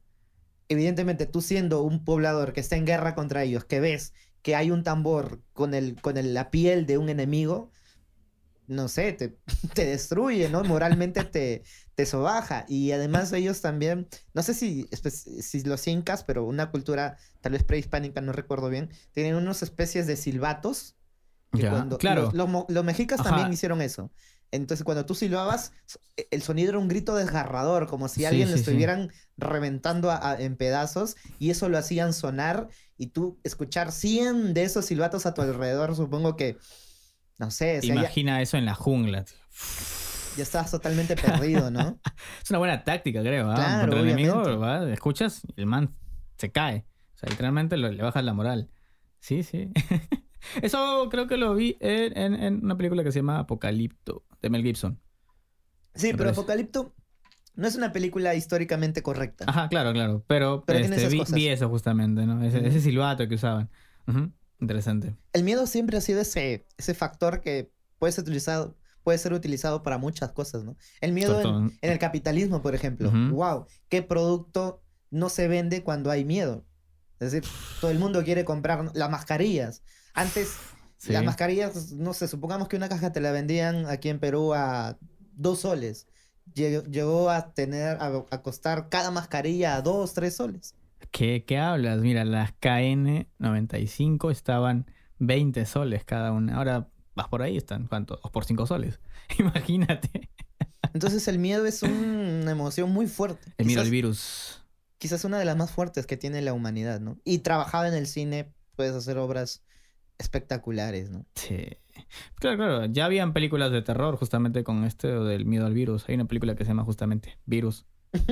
[0.70, 4.70] evidentemente, tú siendo un poblador que está en guerra contra ellos, que ves que hay
[4.70, 7.72] un tambor con, el, con la piel de un enemigo,
[8.68, 9.38] no sé, te,
[9.74, 10.64] te destruye, ¿no?
[10.64, 11.64] Moralmente te,
[11.96, 12.66] te sobaja.
[12.68, 17.64] Y además ellos también, no sé si, si los incas, pero una cultura tal vez
[17.64, 20.96] prehispánica, no recuerdo bien, tienen unas especies de silbatos.
[22.00, 22.32] claro.
[22.34, 24.12] Los, mexicas también hicieron eso.
[24.56, 25.74] Entonces, cuando tú silbabas,
[26.18, 31.16] e, el sonido era un grito desgarrador, como si alguien lo estuvieran reventando en pedazos,
[31.40, 35.96] y eso lo hacían sonar, y tú escuchar 100 de esos silbatos a tu alrededor,
[35.96, 36.58] supongo que,
[37.38, 37.80] no sé.
[37.84, 39.26] Imagina eso en la jungla.
[40.38, 42.00] Ya estabas totalmente perdido, ¿no?
[42.44, 43.50] es una buena táctica, creo.
[43.52, 43.56] ¿ah?
[43.56, 44.92] Claro, Contra el enemigo, ¿va?
[44.92, 45.96] escuchas, el man
[46.38, 46.86] se cae.
[47.16, 48.70] O sea, literalmente le bajas la moral.
[49.20, 49.72] Sí, sí.
[50.62, 55.00] Eso creo que lo vi en, una película que se llama Apocalipto, de Mel Gibson.
[55.94, 56.94] Sí, pero Apocalipto
[57.56, 59.46] no es una película históricamente correcta.
[59.48, 60.24] Aja, claro, claro.
[60.28, 62.44] Pero, este, vi, eso justamente, ¿no?
[62.44, 63.70] Ese, silbato que usaban.
[64.60, 65.16] Interesante.
[65.34, 69.84] El miedo siempre ha sido ese, ese factor que puede ser utilizado, puede ser utilizado
[69.84, 70.78] para muchas cosas, ¿no?
[71.02, 73.12] El miedo en, el capitalismo, por ejemplo.
[73.12, 74.82] Wow, ¿qué producto
[75.12, 76.66] no se vende cuando hay miedo?
[77.20, 79.84] Es decir, todo el mundo quiere comprar las mascarillas.
[80.16, 80.56] Antes,
[81.08, 84.98] las mascarillas, no sé, supongamos que una caja te la vendían aquí en Perú a
[85.34, 86.08] dos soles.
[86.54, 90.74] Llegó, a tener, a, costar cada mascarilla a dos, tres soles.
[91.12, 92.00] ¿Qué, ¿Qué hablas?
[92.00, 94.90] Mira, las KN95 estaban
[95.20, 96.56] 20 soles cada una.
[96.56, 98.18] Ahora vas por ahí, están, ¿cuánto?
[98.24, 99.00] Dos por cinco soles.
[99.38, 100.30] Imagínate.
[100.94, 103.52] Entonces el miedo es una emoción muy fuerte.
[103.58, 104.64] El miedo al virus.
[104.98, 107.18] Quizás una de las más fuertes que tiene la humanidad, ¿no?
[107.26, 109.65] Y trabajaba en el cine, puedes hacer obras
[110.18, 111.26] espectaculares, ¿no?
[111.36, 111.68] Sí.
[112.36, 112.86] Claro, claro.
[112.86, 116.08] Ya habían películas de terror justamente con este del miedo al virus.
[116.08, 117.86] Hay una película que se llama justamente Virus.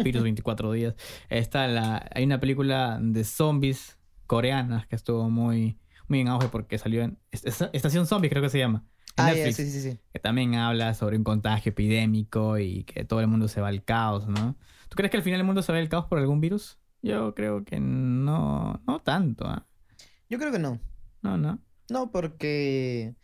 [0.04, 0.96] Virus 24 días.
[1.30, 6.78] Está la, hay una película de zombies coreanas que estuvo muy, muy en auge porque
[6.78, 8.86] salió en Estación Zombies, creo que se llama.
[9.18, 10.00] ah, sí, sí, sí.
[10.12, 13.84] Que también habla sobre un contagio epidémico y que todo el mundo se va al
[13.84, 14.58] caos, ¿no?
[14.90, 16.78] ¿Tú crees que al final el mundo se va al caos por algún virus?
[17.02, 19.46] Yo creo que no, no tanto.
[19.46, 19.68] ¿ah?
[20.30, 20.80] Yo creo que no.
[21.22, 21.60] No, no.
[21.90, 23.16] No, porque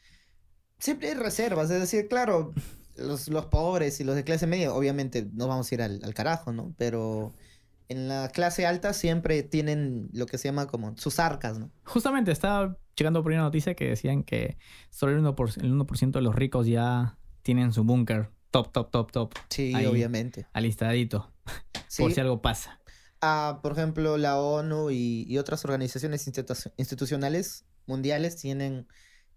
[0.79, 1.69] siempre hay reservas.
[1.71, 2.53] Es decir, claro,
[2.97, 6.73] los, pobres y los de clase media, obviamente no vamos a ir al, carajo, ¿no?
[6.77, 7.33] Pero
[7.87, 11.71] en la clase alta siempre tienen lo que se llama como sus arcas, ¿no?
[11.83, 14.57] Justamente estaba llegando por una noticia que decían que
[14.89, 19.11] solo el 1%, el 1 de los ricos ya tienen su búnker top, top, top,
[19.11, 19.33] top.
[19.49, 20.47] Sí, obviamente.
[20.53, 21.31] Alistadito.
[21.97, 22.79] Por si algo pasa.
[23.21, 26.25] Ah, por ejemplo, la ONU y, y otras organizaciones
[26.77, 28.87] institucionales mundiales tienen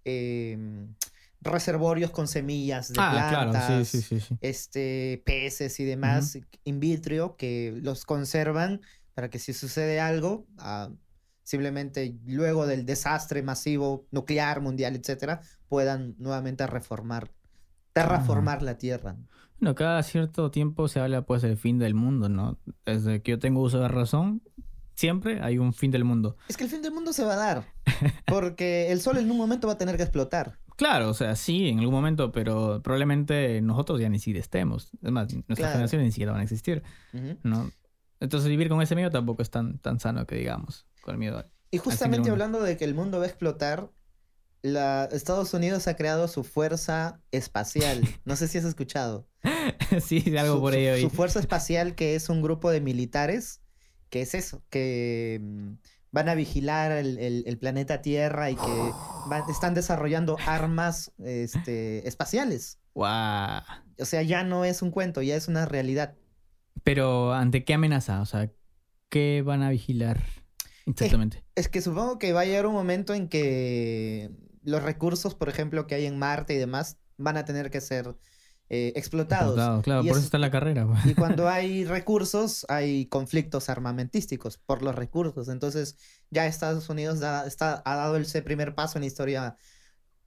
[0.04, 0.94] em,
[1.40, 3.94] reservorios con semillas de ah, plantas,
[4.40, 8.80] este, peces y demás in vitro que los conservan
[9.14, 10.90] para que si sucede algo, ah,
[11.42, 17.32] simplemente luego del desastre masivo nuclear, mundial, etcétera, puedan nuevamente reformar,
[17.92, 19.16] terraformar la Tierra.
[19.58, 22.58] Bueno, cada cierto tiempo se habla pues del fin del mundo, ¿no?
[22.84, 24.42] Desde que yo tengo uso de razón,
[24.94, 26.36] siempre hay un fin del mundo.
[26.48, 27.64] Es que el fin del mundo se va a dar.
[28.26, 30.58] Porque el sol en un momento va a tener que explotar.
[30.76, 34.90] Claro, o sea, sí, en algún momento, pero probablemente nosotros ya ni siquiera estemos.
[35.02, 36.82] Es más, nuestras generaciones ni siquiera van a existir.
[37.42, 37.70] ¿no?
[38.20, 41.44] Entonces vivir con ese miedo tampoco es tan, tan sano que digamos, con el miedo.
[41.70, 43.90] y justamente hablando de que el mundo va a explotar,
[44.62, 48.02] la, Estados Unidos ha creado su fuerza espacial.
[48.24, 49.26] No sé si has escuchado.
[50.00, 50.74] sí, algo por.
[50.74, 53.61] Su, su fuerza espacial que es un grupo de militares
[54.12, 55.72] que es eso, que mm,
[56.10, 58.92] van a vigilar el, planeta Tierra y que
[59.50, 62.78] están desarrollando armas este, espaciales.
[62.92, 63.62] Wow.
[63.98, 66.14] O sea, ya no es un cuento, ya es una realidad.
[66.84, 68.20] Pero ¿ante qué amenaza?
[68.20, 68.52] O sea,
[69.08, 70.22] ¿qué van a vigilar
[70.84, 71.42] exactamente?
[71.54, 74.30] es que supongo que va a llegar un momento en que
[74.62, 78.14] los recursos, por ejemplo, que hay en Marte y demás, van a tener que ser
[78.74, 79.82] eh, explotados.
[79.82, 80.86] claro, por eso está la carrera.
[80.86, 81.04] Pues.
[81.04, 85.50] Y cuando hay recursos, hay conflictos armamentísticos por los recursos.
[85.50, 85.98] Entonces,
[86.30, 89.56] ya Estados Unidos está, ha dado ese primer paso en la historia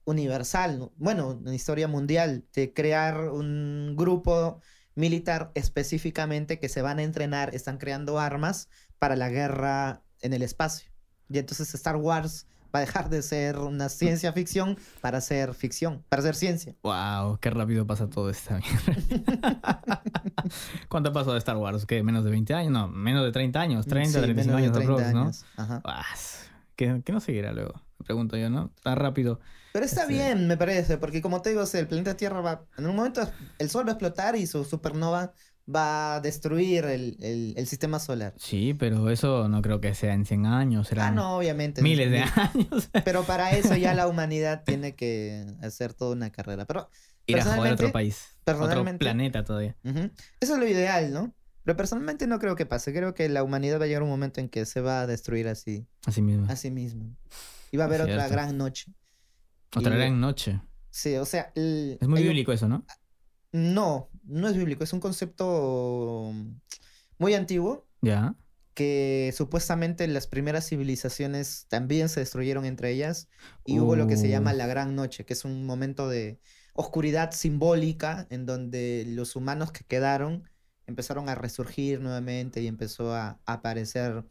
[0.04, 4.60] universal, bueno, en la historia mundial, de crear un grupo
[4.94, 8.68] militar específicamente que se van a entrenar, están creando armas
[9.00, 10.88] para la guerra en el espacio.
[11.28, 12.46] Y entonces Star Wars
[12.76, 16.74] va a dejar de ser una ciencia ficción para ser ficción, para ser ciencia.
[16.82, 18.54] Wow, qué rápido pasa todo esto.
[20.88, 21.86] ¿Cuánto pasó de Star Wars?
[21.86, 22.02] ¿Qué?
[22.02, 22.72] ¿Menos de 20 años?
[22.72, 25.22] No, menos de 30 años, 30, Sí, 35 menos de años, 30 aprox, ¿no?
[25.22, 25.44] años.
[25.56, 25.80] Ajá.
[25.84, 26.04] Ah,
[26.76, 27.72] ¿Qué, qué no seguirá luego?
[27.98, 28.70] Me pregunto yo, ¿no?
[28.82, 29.40] Tan rápido.
[29.72, 32.86] Pero está Este- bien, me parece, porque como te digo, el planeta Tierra va, en
[32.86, 35.32] un momento el Sol va a explotar y su supernova
[35.68, 38.34] va a destruir el, el- el sistema solar.
[38.36, 41.82] Sí, pero eso no creo que sea en 100 años, Ah, serán no, obviamente.
[41.82, 42.88] miles de años.
[43.04, 46.64] Pero para eso ya la humanidad tiene que hacer toda una carrera.
[46.66, 46.88] Pero
[47.26, 49.76] Ir a joder a otro país, otro planeta todavía.
[50.40, 51.34] eso es lo ideal, ¿no?
[51.64, 52.92] Pero personalmente no creo que pase.
[52.92, 55.48] Creo que la humanidad va a llegar un momento en que se va a destruir
[55.48, 56.46] así, Así mismo.
[56.48, 57.06] a sí misma.
[57.72, 58.92] Y va a haber otra gran noche.
[59.74, 60.60] Otra y- gran noche.
[60.90, 61.50] Sí, o sea...
[61.56, 62.86] el- Es muy bíblico eso, ¿no?
[63.50, 64.84] No, no es bíblico.
[64.84, 66.32] Es un concepto
[67.18, 68.34] muy antiguo Ya.
[68.74, 73.28] que supuestamente las primeras civilizaciones también se destruyeron entre ellas
[73.64, 76.38] y hubo lo que se llama la Gran Noche, que es un momento de
[76.74, 80.48] oscuridad simbólica en donde los humanos que quedaron
[80.86, 84.24] empezaron a resurgir nuevamente y empezó a, a aparecer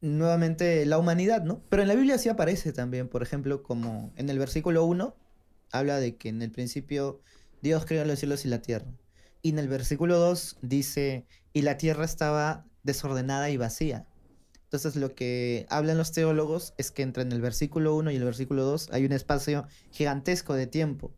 [0.00, 1.62] nuevamente la humanidad, ¿no?
[1.68, 5.16] Pero en la Biblia sí aparece también, por ejemplo, como en el versículo 1
[5.74, 7.20] habla de que en el principio
[7.62, 8.86] Dios creó los cielos y la tierra.
[9.42, 14.06] Y en el versículo 2 dice, y la tierra estaba desordenada y vacía.
[14.64, 18.24] Entonces lo que hablan los teólogos es que entre en el versículo 1 y el
[18.24, 21.14] versículo 2 hay un espacio gigantesco de tiempo.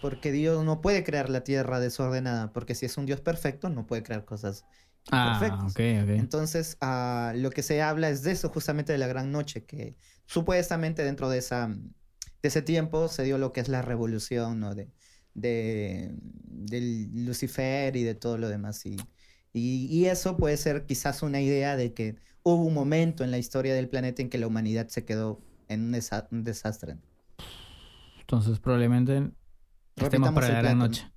[0.00, 3.86] Porque Dios no puede crear la tierra desordenada, porque si es un Dios perfecto, no
[3.86, 4.64] puede crear cosas
[5.10, 5.74] Ah, perfectas.
[6.08, 9.96] Entonces, ah, lo que se habla es de eso, justamente de la gran noche, que
[10.26, 11.74] supuestamente dentro de, esa,
[12.42, 14.74] de ese tiempo se dio lo que es la revolución, ¿no?
[14.74, 14.90] De,
[15.34, 16.14] de,
[16.44, 18.84] del Lucifer y de todo lo demás.
[18.86, 18.96] Y,
[19.52, 23.38] y, y eso puede ser quizás una idea de que hubo un momento en la
[23.38, 26.96] historia del planeta en que la humanidad se quedó en un, desa- un desastre.
[28.20, 29.30] Entonces probablemente
[29.96, 31.10] estemos para la noche.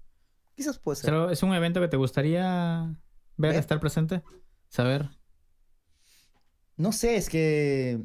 [0.55, 1.09] Quizás puede ser.
[1.09, 2.95] Pero es un evento que te gustaría
[3.37, 3.55] ver, ¿Ver?
[3.55, 4.21] estar presente,
[4.69, 5.09] saber.
[6.77, 8.01] No sé, es que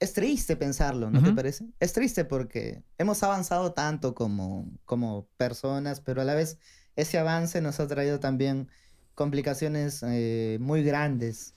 [0.00, 1.66] es triste pensarlo, ¿no te parece?
[1.80, 6.58] Es triste porque hemos avanzado tanto como, como personas, pero a la vez
[6.94, 8.68] ese avance nos ha traído también
[9.14, 11.54] complicaciones eh, muy grandes.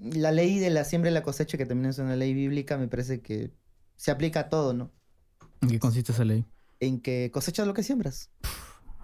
[0.00, 2.88] La ley de la siembra y la cosecha, que también es una ley bíblica, me
[2.88, 3.50] parece que
[3.96, 4.90] se aplica a todo, ¿no?
[5.60, 6.46] ¿En qué consiste esa ley?
[6.80, 8.30] En que cosechas lo que siembras.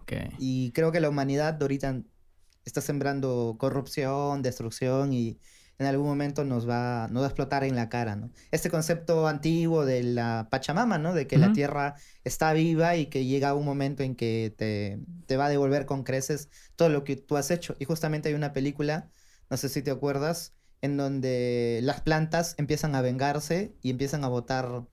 [0.02, 0.12] Ok.
[0.38, 2.02] Y creo que la humanidad ahorita
[2.64, 5.38] está sembrando corrupción, destrucción y
[5.78, 8.30] en algún momento nos va, nos va a explotar en la cara, ¿no?
[8.50, 11.14] Este concepto antiguo de la Pachamama, ¿no?
[11.14, 15.36] De que la tierra está viva y que llega un momento en que te, te
[15.36, 17.76] va a devolver con creces todo lo que tú has hecho.
[17.78, 19.10] Y justamente hay una película,
[19.50, 24.28] no sé si te acuerdas, en donde las plantas empiezan a vengarse y empiezan a
[24.28, 24.84] botar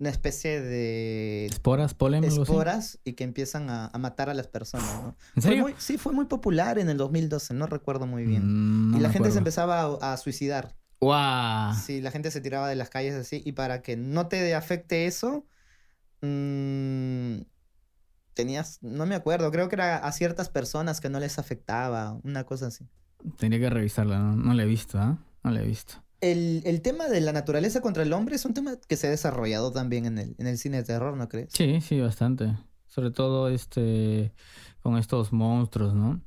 [0.00, 4.90] una especie de ¿Esporas, polen, esporas y que empiezan a, a matar a las personas,
[5.02, 5.08] ¿no?
[5.36, 5.62] ¿En Fue serio?
[5.62, 8.44] muy- sí, fue muy popular en el 2012, no recuerdo muy bien.
[8.46, 10.74] Mm, no y la gente se empezaba a, a suicidar.
[11.00, 11.74] ¡Guau!
[11.74, 13.42] Sí, la gente se tiraba de las calles así.
[13.44, 15.46] Y para que no te afecte eso,
[16.22, 17.42] mm,
[18.34, 22.44] tenías, no me acuerdo, creo que era a ciertas personas que no les afectaba, una
[22.44, 22.86] cosa así.
[23.36, 25.18] Tendría que revisarla, no, no la he visto, ¿ah?
[25.44, 26.02] No la he visto.
[26.20, 29.10] El, el tema de la naturaleza contra el hombre es un tema que se ha
[29.10, 31.52] desarrollado también en el, en el cine de terror, ¿no crees?
[31.52, 32.56] Sí, sí, bastante.
[32.86, 34.32] Sobre todo este
[34.80, 36.20] con estos monstruos, ¿no?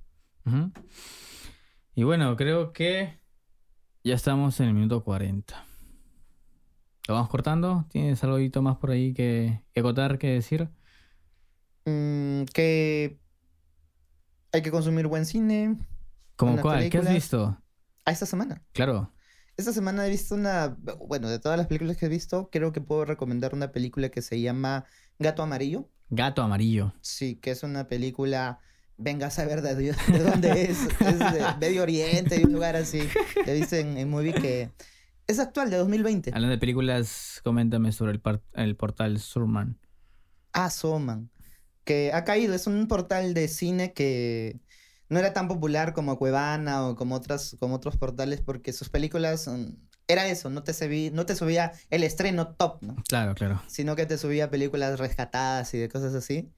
[1.96, 3.20] Y bueno, creo que
[4.04, 5.66] ya estamos en el minuto 40.
[7.08, 7.86] ¿Lo vamos cortando?
[7.90, 10.70] ¿Tienes algo más por ahí que, que acotar, que decir?
[11.86, 13.20] Mm, que
[14.52, 15.78] hay que consumir buen cine.
[16.36, 16.90] ¿Cómo cuál?
[16.90, 17.58] ¿Qué has visto?
[18.06, 18.62] A esta semana.
[18.72, 19.12] Claro.
[19.56, 20.76] Esta semana he visto una,
[21.08, 24.22] bueno, de todas las películas que he visto, creo que puedo recomendar una película que
[24.22, 24.86] se llama
[25.20, 25.90] Gato Amarillo.
[26.10, 26.94] Gato amarillo.
[27.02, 28.60] Sí, que es una película,
[28.98, 33.00] venga a saber de, de dónde es, es de Medio Oriente, de un lugar así.
[33.46, 34.72] He visto en, movie que
[35.28, 36.32] es actual, de 2020.
[36.32, 39.80] Hablando de películas, coméntame sobre el, par- el portal Surman.
[40.52, 41.32] Ah, Soman,
[41.84, 44.60] que ha caído, es un portal de cine que
[45.10, 49.48] no era tan popular como Cuevana o como, otras, como otros portales porque sus películas
[49.48, 49.66] mm,
[50.08, 52.96] era eso, no te, subí- no te subía el estreno top, ¿no?
[53.08, 53.62] Claro, claro.
[53.68, 56.52] sino que te subía películas rescatadas y de cosas así,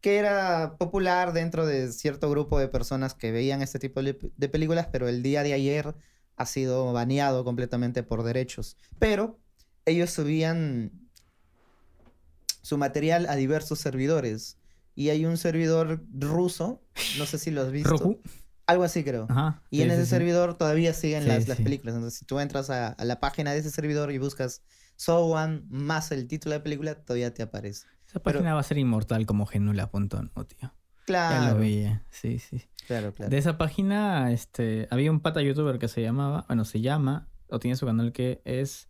[0.00, 4.88] que era popular dentro de cierto grupo de personas que veían este tipo de películas,
[4.92, 5.94] pero el día de ayer
[6.36, 8.76] ha sido baneado completamente por derechos.
[8.98, 9.38] Pero
[9.86, 10.92] ellos subían
[12.62, 14.56] su material a diversos servidores.
[14.94, 16.82] Y hay un servidor ruso,
[17.18, 17.90] no sé si lo has visto.
[17.90, 18.20] Roku.
[18.66, 19.26] Algo así creo.
[19.28, 19.62] Ajá.
[19.70, 20.10] Y sí, en ese sí.
[20.10, 21.94] servidor todavía siguen las, las películas.
[21.96, 24.62] Entonces, si tú entras a, a la página de ese servidor y buscas
[24.96, 27.86] So One más el título de la película, todavía te aparece.
[28.08, 30.58] Esa pero- página va a ser inmortal como genula.no, tío.
[30.60, 32.02] Ya lo Claro, veía.
[32.10, 32.62] Sí, sí.
[32.86, 33.28] claro, claro.
[33.30, 37.58] De esa página, este, había un pata youtuber que se llamaba, bueno, se llama, o
[37.58, 38.88] tiene su canal que es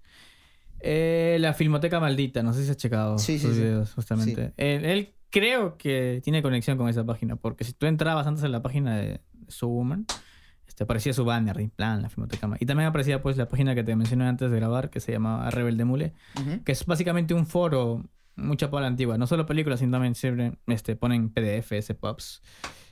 [0.80, 2.42] eh, La Filmoteca Maldita.
[2.44, 4.52] No sé si has checado sus videos, justamente.
[4.56, 8.52] Él, él creo que tiene conexión con esa página, porque si tú entrabas antes en
[8.52, 9.20] la página de
[9.60, 10.06] Woman,
[10.68, 12.62] este, aparecía su banner, en plan, La Filmoteca Maldita.
[12.64, 15.50] Y también aparecía, pues, la página que te mencioné antes de grabar, que se llamaba
[15.50, 16.62] Rebelde Mule, Ujú.
[16.62, 18.04] que es básicamente un foro
[18.36, 19.18] mucha para la antigua.
[19.18, 22.40] No solo películas, sino también siempre este, ponen PDFs, pops,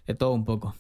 [0.09, 0.75] de todo un poco.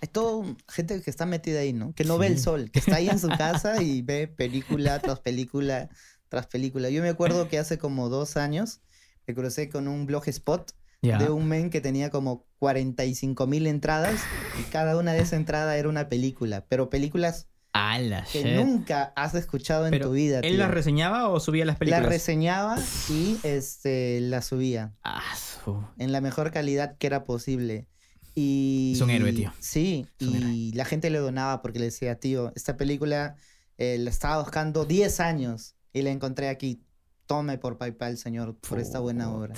[0.00, 1.92] Hay todo gente que está metida ahí, ¿no?
[1.94, 5.20] Que no ve el sol, que está ahí en su casa y ve película tras
[5.20, 5.90] película
[6.28, 6.88] tras película.
[6.88, 8.80] Yo me acuerdo que hace como dos años
[9.26, 10.26] me crucé con un blog
[11.02, 14.20] de un men que tenía como 45 mil entradas
[14.60, 18.54] y cada una de esas entradas era una película, pero películas ¡Hala, que shit!
[18.56, 20.40] nunca has escuchado en Pero, tu vida.
[20.40, 22.06] ¿Él las reseñaba o subía las La películas?
[22.06, 22.76] reseñaba
[23.08, 27.88] y este la subía Ah, su- en la mejor calidad que era posible.
[28.34, 29.52] Y Es un héroe, tío.
[29.58, 33.36] Sí, Es y la gente le donaba porque le decía, tío, esta película
[33.78, 36.84] eh, la estaba buscando 10 años y la encontré aquí.
[37.26, 39.54] Tome por PayPal, señor, por esta buena obra.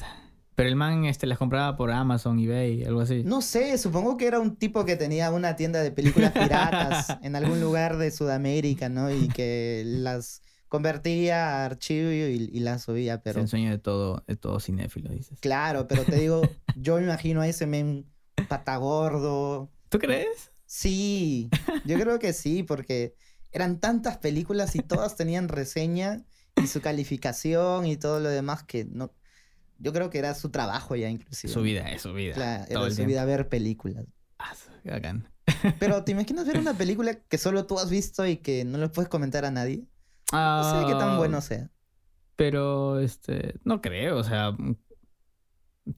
[0.54, 3.22] Pero el man este, las compraba por Amazon, eBay, algo así.
[3.24, 7.34] No sé, supongo que era un tipo que tenía una tienda de películas piratas en
[7.34, 9.12] algún lugar de Sudamérica, ¿no?
[9.12, 13.40] Y que las convertía a archivo y, y las subía, Es pero...
[13.40, 15.38] el sueño de todo, de todo cinéfilo, dices.
[15.40, 16.42] Claro, pero te digo,
[16.76, 18.06] yo me imagino a ese men
[18.48, 19.70] patagordo.
[19.88, 20.50] ¿Tú crees?
[20.66, 21.48] Sí,
[21.84, 23.14] yo creo que sí, porque
[23.52, 26.24] eran tantas películas y todas tenían reseña
[26.56, 29.12] y su calificación y todo lo demás que no...
[29.84, 31.52] Yo creo que era su trabajo ya inclusive.
[31.52, 32.34] Su vida, es su vida.
[32.34, 33.08] Todo era su tiempo.
[33.10, 34.06] vida ver películas.
[34.38, 35.28] Ah, su- qué bacán.
[35.78, 38.88] Pero ¿te imaginas ver una película que solo tú has visto y que no le
[38.88, 39.84] puedes comentar a nadie?
[40.32, 41.70] No sé qué tan Ah, bueno sea.
[42.36, 44.56] Pero, este, no creo, o sea,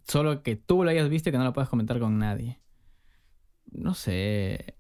[0.07, 2.61] solo que tú lo hayas visto y que no lo puedas comentar con nadie.
[3.71, 4.77] No sé.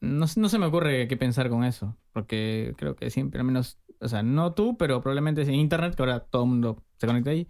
[0.00, 3.46] No, se- no se me ocurre qué pensar con eso, porque creo que siempre, al
[3.46, 7.06] menos, o sea, no tú, pero probablemente en internet, que ahora todo el mundo se
[7.06, 7.48] conecta ahí,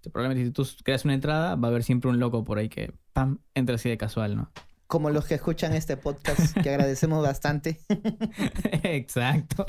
[0.00, 2.70] este, probablemente si tú creas una entrada, va a haber siempre un loco por ahí
[2.70, 4.50] que, pam, entra así de casual, ¿no?
[4.86, 7.80] Como los que escuchan este podcast, que agradecemos bastante.
[8.82, 9.66] Exacto.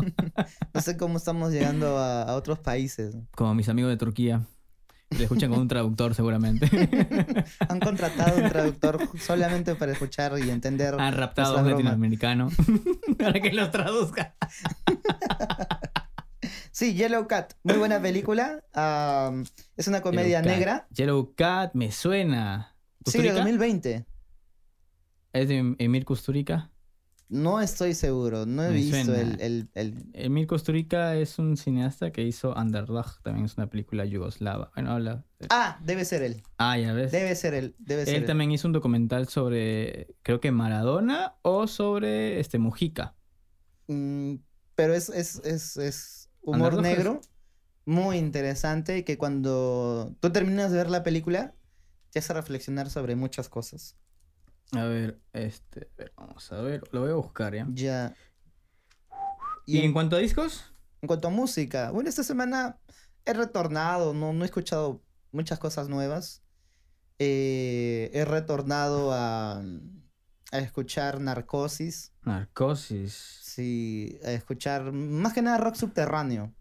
[0.73, 3.17] No sé cómo estamos llegando a, a otros países.
[3.35, 4.41] Como mis amigos de Turquía.
[5.09, 6.65] Le escuchan con un traductor seguramente.
[7.67, 10.95] Han contratado un traductor solamente para escuchar y entender.
[10.97, 12.49] Han raptado a un latinoamericano
[13.19, 14.35] para que los traduzca.
[16.71, 18.63] Sí, Yellow Cat, muy buena película.
[19.75, 20.57] Es una comedia Yellow Cat.
[20.57, 20.87] negra.
[20.91, 22.75] Yellow Cat, me suena.
[23.05, 23.33] Sí, de ¿Kusturica?
[23.35, 24.05] 2020.
[25.33, 26.69] ¿Es de Emir Kusturica?
[27.29, 32.11] No estoy seguro, no he Me visto el, el, el- Emir Kusturica es un cineasta
[32.11, 34.69] que hizo Underdog, también es una película yugoslava.
[34.75, 35.23] Bueno, habla.
[35.49, 36.43] Ah, debe ser él.
[36.57, 37.13] Ah, ya ves.
[37.13, 37.73] Debe ser él.
[37.79, 38.27] Debe ser Él él.
[38.27, 43.15] también hizo un documental sobre, creo que Maradona o sobre este Mujica.
[43.87, 44.35] Mm,
[44.75, 47.21] pero es, es, es, es humor es- negro,
[47.85, 51.55] muy interesante, y que cuando tú terminas de ver la película,
[52.11, 53.97] te hace reflexionar sobre muchas cosas.
[54.73, 57.65] A ver, este, vamos a ver, lo voy a buscar ya.
[57.65, 58.15] Ya.
[59.65, 60.73] ¿Y, Y en en, cuanto a discos?
[61.01, 62.79] en cuanto a música, bueno, esta semana
[63.25, 66.43] he retornado, no, no he escuchado muchas cosas nuevas.
[67.19, 69.63] Eh, he retornado a,
[70.51, 73.13] a escuchar Narcosis, Narcosis.
[73.13, 76.53] sí, a escuchar más que nada rock subterráneo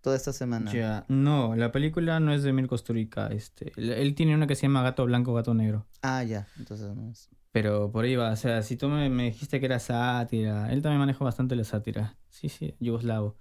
[0.00, 0.72] toda esta semana.
[0.72, 4.54] Ya, no, la película no es de Emir Kusturica, este, él, él tiene una que
[4.54, 5.86] se llama Gato Blanco, Gato Negro.
[6.02, 7.28] Ah, ya, entonces no es.
[7.50, 10.82] Pero por ahí va, o sea, si tú me, me dijiste que era sátira, él
[10.82, 12.16] también maneja bastante la sátira.
[12.28, 13.36] Sí, sí, yugoslavo.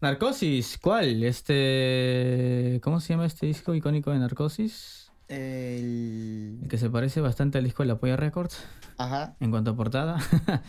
[0.00, 1.24] Narcosis, ¿cuál?
[1.24, 5.05] Este, ¿cómo se llama este disco icónico de Narcosis?
[5.28, 6.60] El...
[6.62, 8.62] El que se parece bastante al disco de La Polla Records
[8.98, 9.36] Ajá.
[9.40, 10.18] en cuanto a portada.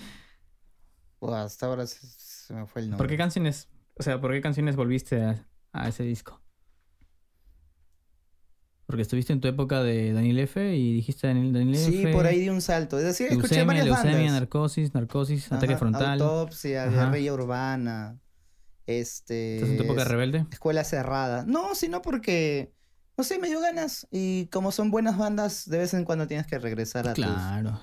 [1.21, 2.97] Hasta ahora se, se me fue el nombre.
[3.03, 6.41] ¿Por qué canciones, o sea, por qué canciones volviste a, a ese disco?
[8.85, 12.13] Porque estuviste en tu época de Daniel F y dijiste Daniel, Daniel Sí, F.
[12.13, 12.97] por ahí di un salto.
[12.97, 14.33] Es decir, escuché Leucemia, varias leucemia, bandas.
[14.33, 16.21] narcosis, narcosis, ataque frontal.
[16.21, 17.05] Autopsia, Ajá.
[17.09, 18.17] guerrilla urbana.
[18.85, 19.55] Este.
[19.55, 20.45] ¿Estás en tu época es- rebelde?
[20.51, 21.43] Escuela cerrada.
[21.45, 22.73] No, sino porque.
[23.17, 24.07] No sé, me dio ganas.
[24.11, 27.25] Y como son buenas bandas, de vez en cuando tienes que regresar a tus.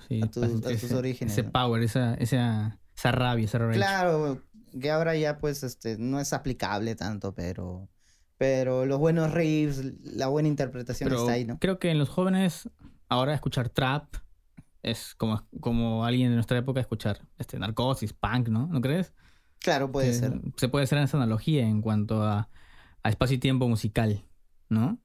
[0.09, 0.23] Sí.
[0.23, 1.53] a tus- a ese- orígenes, Ese ¿no?
[1.53, 3.75] power, esa, esa, esa rabia, esa rage.
[3.77, 4.43] Claro,
[4.81, 7.89] que ahora ya, pues, este, no es aplicable tanto, pero.
[8.37, 11.59] Pero los buenos riffs, la buena interpretación Pero está ahí, ¿no?
[11.61, 12.69] creo que en los jóvenes
[13.09, 14.17] ahora escuchar trap
[14.83, 18.67] es como, como alguien de nuestra época escuchar este narcosis, punk, ¿no?
[18.67, 19.13] ¿No crees?
[19.61, 20.41] Claro, puede Que ser.
[20.57, 22.51] Se puede hacer esa analogía en cuanto a,
[23.05, 24.25] a espacio y tiempo musical,
[24.69, 24.99] ¿no?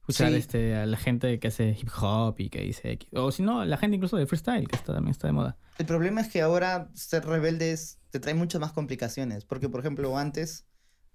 [0.00, 0.36] Escuchar Sí.
[0.38, 3.08] este, a la gente que hace hip hop y que dice X.
[3.14, 5.56] O si no, la gente incluso de freestyle, que está, también está de moda.
[5.78, 9.44] El problema es que ahora ser rebelde es- te trae muchas más complicaciones.
[9.44, 10.66] Porque, por ejemplo, antes,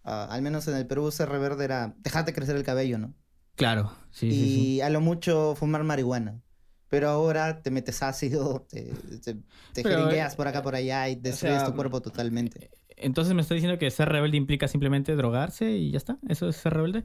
[0.04, 3.14] ah, al menos en el Perú, ser rebelde era dejarte crecer el cabello, ¿no?
[3.56, 4.82] Claro, sí, y sí, sí.
[4.82, 6.42] a lo mucho fumar marihuana.
[6.88, 9.34] Pero ahora te metes ácido, te, te,
[9.74, 10.08] te Pero,
[10.38, 12.70] por acá, por allá y destruyes sea, tu cuerpo totalmente.
[12.98, 16.18] Entonces me está diciendo que ser rebelde implica simplemente drogarse y ya está.
[16.30, 17.04] ¿Eso es ser rebelde?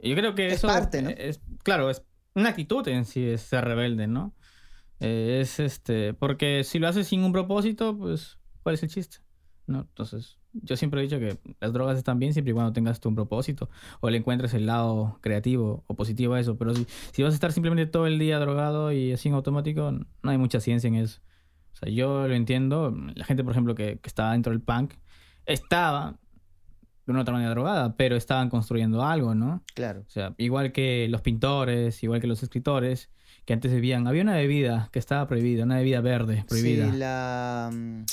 [0.00, 1.10] Yo creo que Es eso parte, ¿no?
[1.10, 2.02] es claro, es
[2.34, 4.34] una actitud en sí es ser rebelde, ¿no?
[5.00, 9.18] Eh, es este, porque si lo haces sin un propósito, pues ¿cuál es el chiste?
[9.66, 9.80] ¿No?
[9.80, 13.08] Entonces, yo siempre he dicho que las drogas están bien siempre y cuando tengas tú
[13.08, 13.68] un propósito
[14.00, 17.34] o le encuentres el lado creativo o positivo a eso, pero si, si vas a
[17.34, 20.94] estar simplemente todo el día drogado y así en automático, no hay mucha ciencia en
[20.94, 21.20] eso.
[21.72, 22.94] O sea, yo lo entiendo.
[23.14, 24.94] La gente, por ejemplo, que, que estaba dentro del punk,
[25.46, 26.18] estaba
[27.08, 29.64] de una otra manera drogada, pero estaban construyendo algo, ¿no?
[29.74, 30.04] Claro.
[30.06, 33.08] O sea, igual que los pintores, igual que los escritores,
[33.46, 34.06] que antes bebían.
[34.06, 36.90] Había una bebida que estaba prohibida, una bebida verde prohibida.
[36.92, 37.70] Sí, la...
[37.72, 38.04] mm,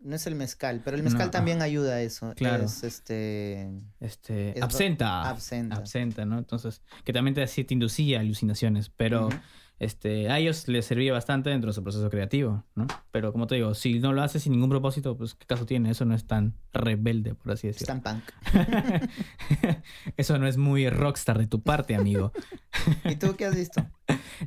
[0.00, 2.34] No es el mezcal, pero el mezcal No, también ayuda a eso.
[2.36, 2.64] Claro.
[2.64, 3.70] Es este...
[4.00, 5.22] Este, Es absenta.
[5.26, 5.76] absenta.
[5.76, 6.36] Absenta, ¿no?
[6.36, 9.30] Entonces, que también te, te inducía alucinaciones, pero.
[9.78, 12.86] Este, a ellos les servía bastante dentro de su proceso creativo, ¿no?
[13.10, 15.90] Pero como te digo, si no lo haces sin ningún propósito, pues ¿qué caso tiene?
[15.90, 17.94] Eso no es tan rebelde, por así decirlo.
[17.94, 18.24] Stan punk.
[20.16, 22.32] Eso no es muy rockstar de tu parte, amigo.
[23.04, 23.86] ¿Y tú qué has visto?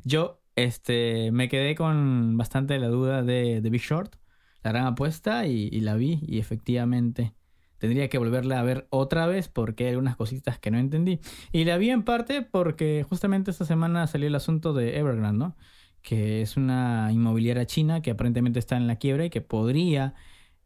[0.04, 4.16] Yo este, me quedé con bastante la duda de, Big Short,
[4.64, 7.34] la gran apuesta, y, y la vi, y efectivamente
[7.80, 11.20] tendría que volverla a ver otra vez porque hay algunas cositas que no entendí.
[11.52, 15.56] Y la vi en parte porque justamente esta semana salió el asunto de Evergrande, ¿no?
[16.02, 20.14] Que es una inmobiliaria china que aparentemente está en la quiebra y que podría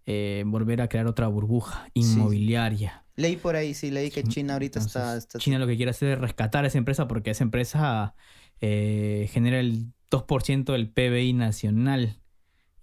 [0.06, 3.04] eh, volver a crear otra burbuja inmobiliaria.
[3.16, 6.20] Leí por ahí, sí, leí que China ahorita está- China lo que quiere hacer es
[6.20, 8.16] rescatar a esa empresa porque esa empresa
[8.60, 12.18] eh, genera el 2% del PBI nacional.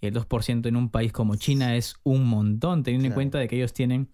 [0.01, 3.49] Y el 2% en un país como China es un montón, teniendo en cuenta de
[3.49, 4.09] que ellos tienen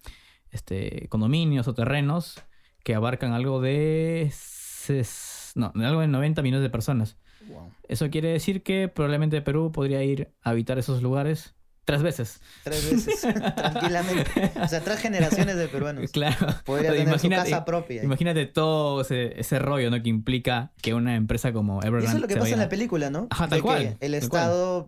[0.51, 2.43] este, condominios o terrenos
[2.83, 7.17] que abarcan algo de, ses- no, algo de 90 millones de personas.
[7.49, 7.71] Wow.
[7.87, 11.53] Eso quiere decir que probablemente Perú podría ir a habitar esos lugares
[11.85, 12.41] tres veces.
[12.65, 13.21] Tres veces,
[13.55, 14.51] tranquilamente.
[14.61, 16.11] O sea, tres generaciones de peruanos.
[16.11, 16.47] Claro.
[16.65, 18.03] Podría tener su casa propia.
[18.03, 20.01] Imagínate todo ese, ese rollo, ¿no?
[20.03, 22.69] Que implica que una empresa como Y Evergrande eso es lo que pasa en la
[22.69, 23.27] película, ¿no?
[23.29, 24.87] Ajá, De tal que cual, El tal cual.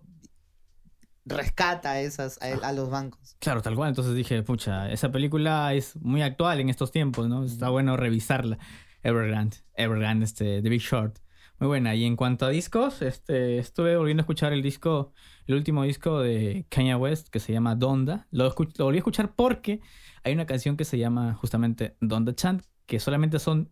[1.29, 3.35] Rescata esas, a, a los bancos.
[3.39, 3.89] Claro, tal cual.
[3.89, 7.43] Entonces dije, pucha, esa película es muy actual en estos tiempos, ¿no?
[7.43, 8.57] Está bueno revisarla.
[9.03, 11.19] Evergrande, Evergrande, este, The Big Short.
[11.59, 11.93] Muy buena.
[11.95, 15.11] Y en cuanto a discos, este, estuve volviendo a escuchar el disco,
[15.45, 18.27] el último disco de Kanye West que se llama Donda.
[18.31, 19.81] Lo, lo volví a escuchar porque
[20.23, 23.69] hay una canción que se llama justamente Donda Chant, que solamente son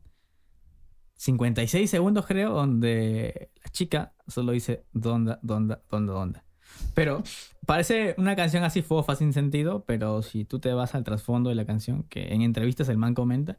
[1.16, 6.47] 56 segundos, creo, donde la chica solo dice Donda, Donda, Donda, Donda.
[6.94, 7.24] Pero
[7.66, 11.56] parece una canción así fofa, sin sentido, pero si tú te vas al trasfondo de
[11.56, 13.58] la canción, que en entrevistas el man comenta,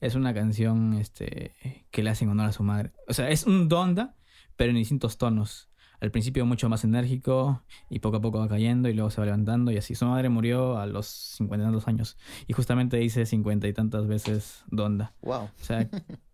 [0.00, 1.54] es una canción este,
[1.90, 2.92] que le hacen honor a su madre.
[3.06, 4.16] O sea, es un Donda,
[4.56, 5.68] pero en distintos tonos.
[6.00, 9.26] Al principio mucho más enérgico y poco a poco va cayendo y luego se va
[9.26, 9.94] levantando y así.
[9.94, 12.16] Su madre murió a los cincuenta y tantos años
[12.46, 15.12] y justamente dice cincuenta y tantas veces Donda.
[15.20, 15.42] Wow.
[15.42, 15.86] O sea,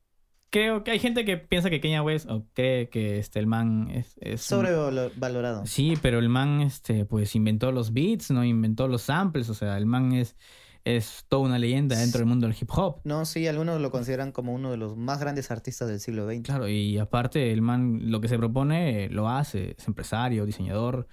[0.50, 3.88] creo que hay gente que piensa que Kenya West o cree que este, el man
[3.90, 4.16] es...
[4.20, 5.66] es un- Sobrevalorado.
[5.66, 8.44] Sí, pero el man, este, pues inventó los beats, ¿no?
[8.44, 10.36] Inventó los samples, o sea, el man es,
[10.84, 13.00] es toda una leyenda dentro del mundo del hip hop.
[13.04, 16.42] No, sí, algunos lo consideran como uno de los más grandes artistas del siglo XX.
[16.42, 21.08] Claro, y aparte el man lo que se propone eh, lo hace, es empresario, diseñador,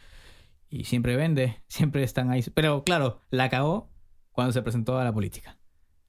[0.70, 2.44] y siempre vende, siempre están ahí.
[2.54, 3.90] Pero claro, la cagó
[4.32, 5.58] cuando se presentó a la política.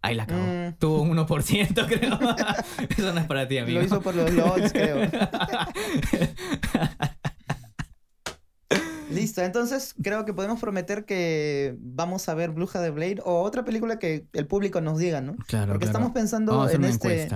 [0.04, 0.42] Ahí la cagó.
[0.42, 0.74] Mm.
[0.78, 2.18] Tuvo un 1%, creo.
[2.94, 3.78] Eso no es para ti, amigo.
[3.78, 4.98] Lo hizo por los LOLs, creo.
[9.10, 13.64] Listo, entonces creo que podemos prometer que vamos a ver Bruja de Blade o otra
[13.64, 15.36] película que el público nos diga, ¿no?
[15.46, 15.98] claro, Porque claro.
[15.98, 17.28] estamos pensando en este,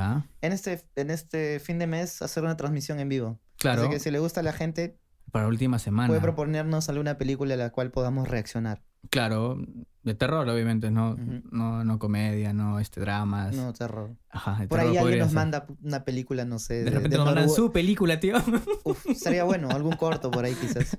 [0.43, 3.41] en, este, en este fin de mes hacer una transmisión en vivo.
[3.57, 4.99] Claro, Así que si le gusta a la gente,
[5.31, 6.09] para la última semana.
[6.09, 8.83] puede proponernos alguna película a la cual podamos reaccionar.
[9.11, 9.59] Claro,
[10.03, 11.17] de terror, obviamente, no,
[11.51, 13.55] no, no comedia, no este dramas.
[13.55, 14.17] No, terror.
[14.31, 15.37] Ajá, de Por terror ahí alguien nos ser.
[15.37, 16.83] manda una película, no sé.
[16.85, 17.41] De repente nos Noruega.
[17.47, 18.37] mandan su película, tío.
[18.85, 20.99] Uf, estaría bueno, algún corto por ahí quizás.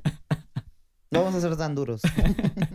[1.11, 2.01] No vamos a ser tan duros.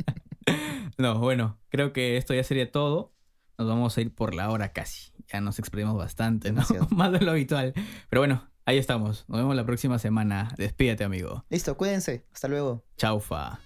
[0.99, 3.15] no, bueno, creo que esto ya sería todo
[3.59, 5.13] nos vamos a ir por la hora casi.
[5.33, 6.63] Ya nos exprimimos bastante, ¿no?
[6.91, 7.73] Más de lo habitual.
[8.09, 9.27] Pero bueno, Ahí estamos.
[9.29, 10.49] Nos vemos la próxima semana.
[10.57, 11.45] Despídete, amigo.
[11.51, 12.27] Listo, cuídense.
[12.33, 12.83] Hasta luego.
[12.97, 13.59] Chaufa.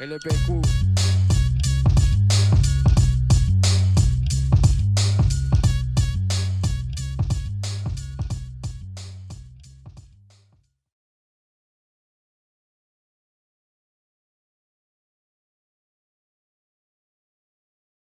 [0.00, 0.62] LPQ.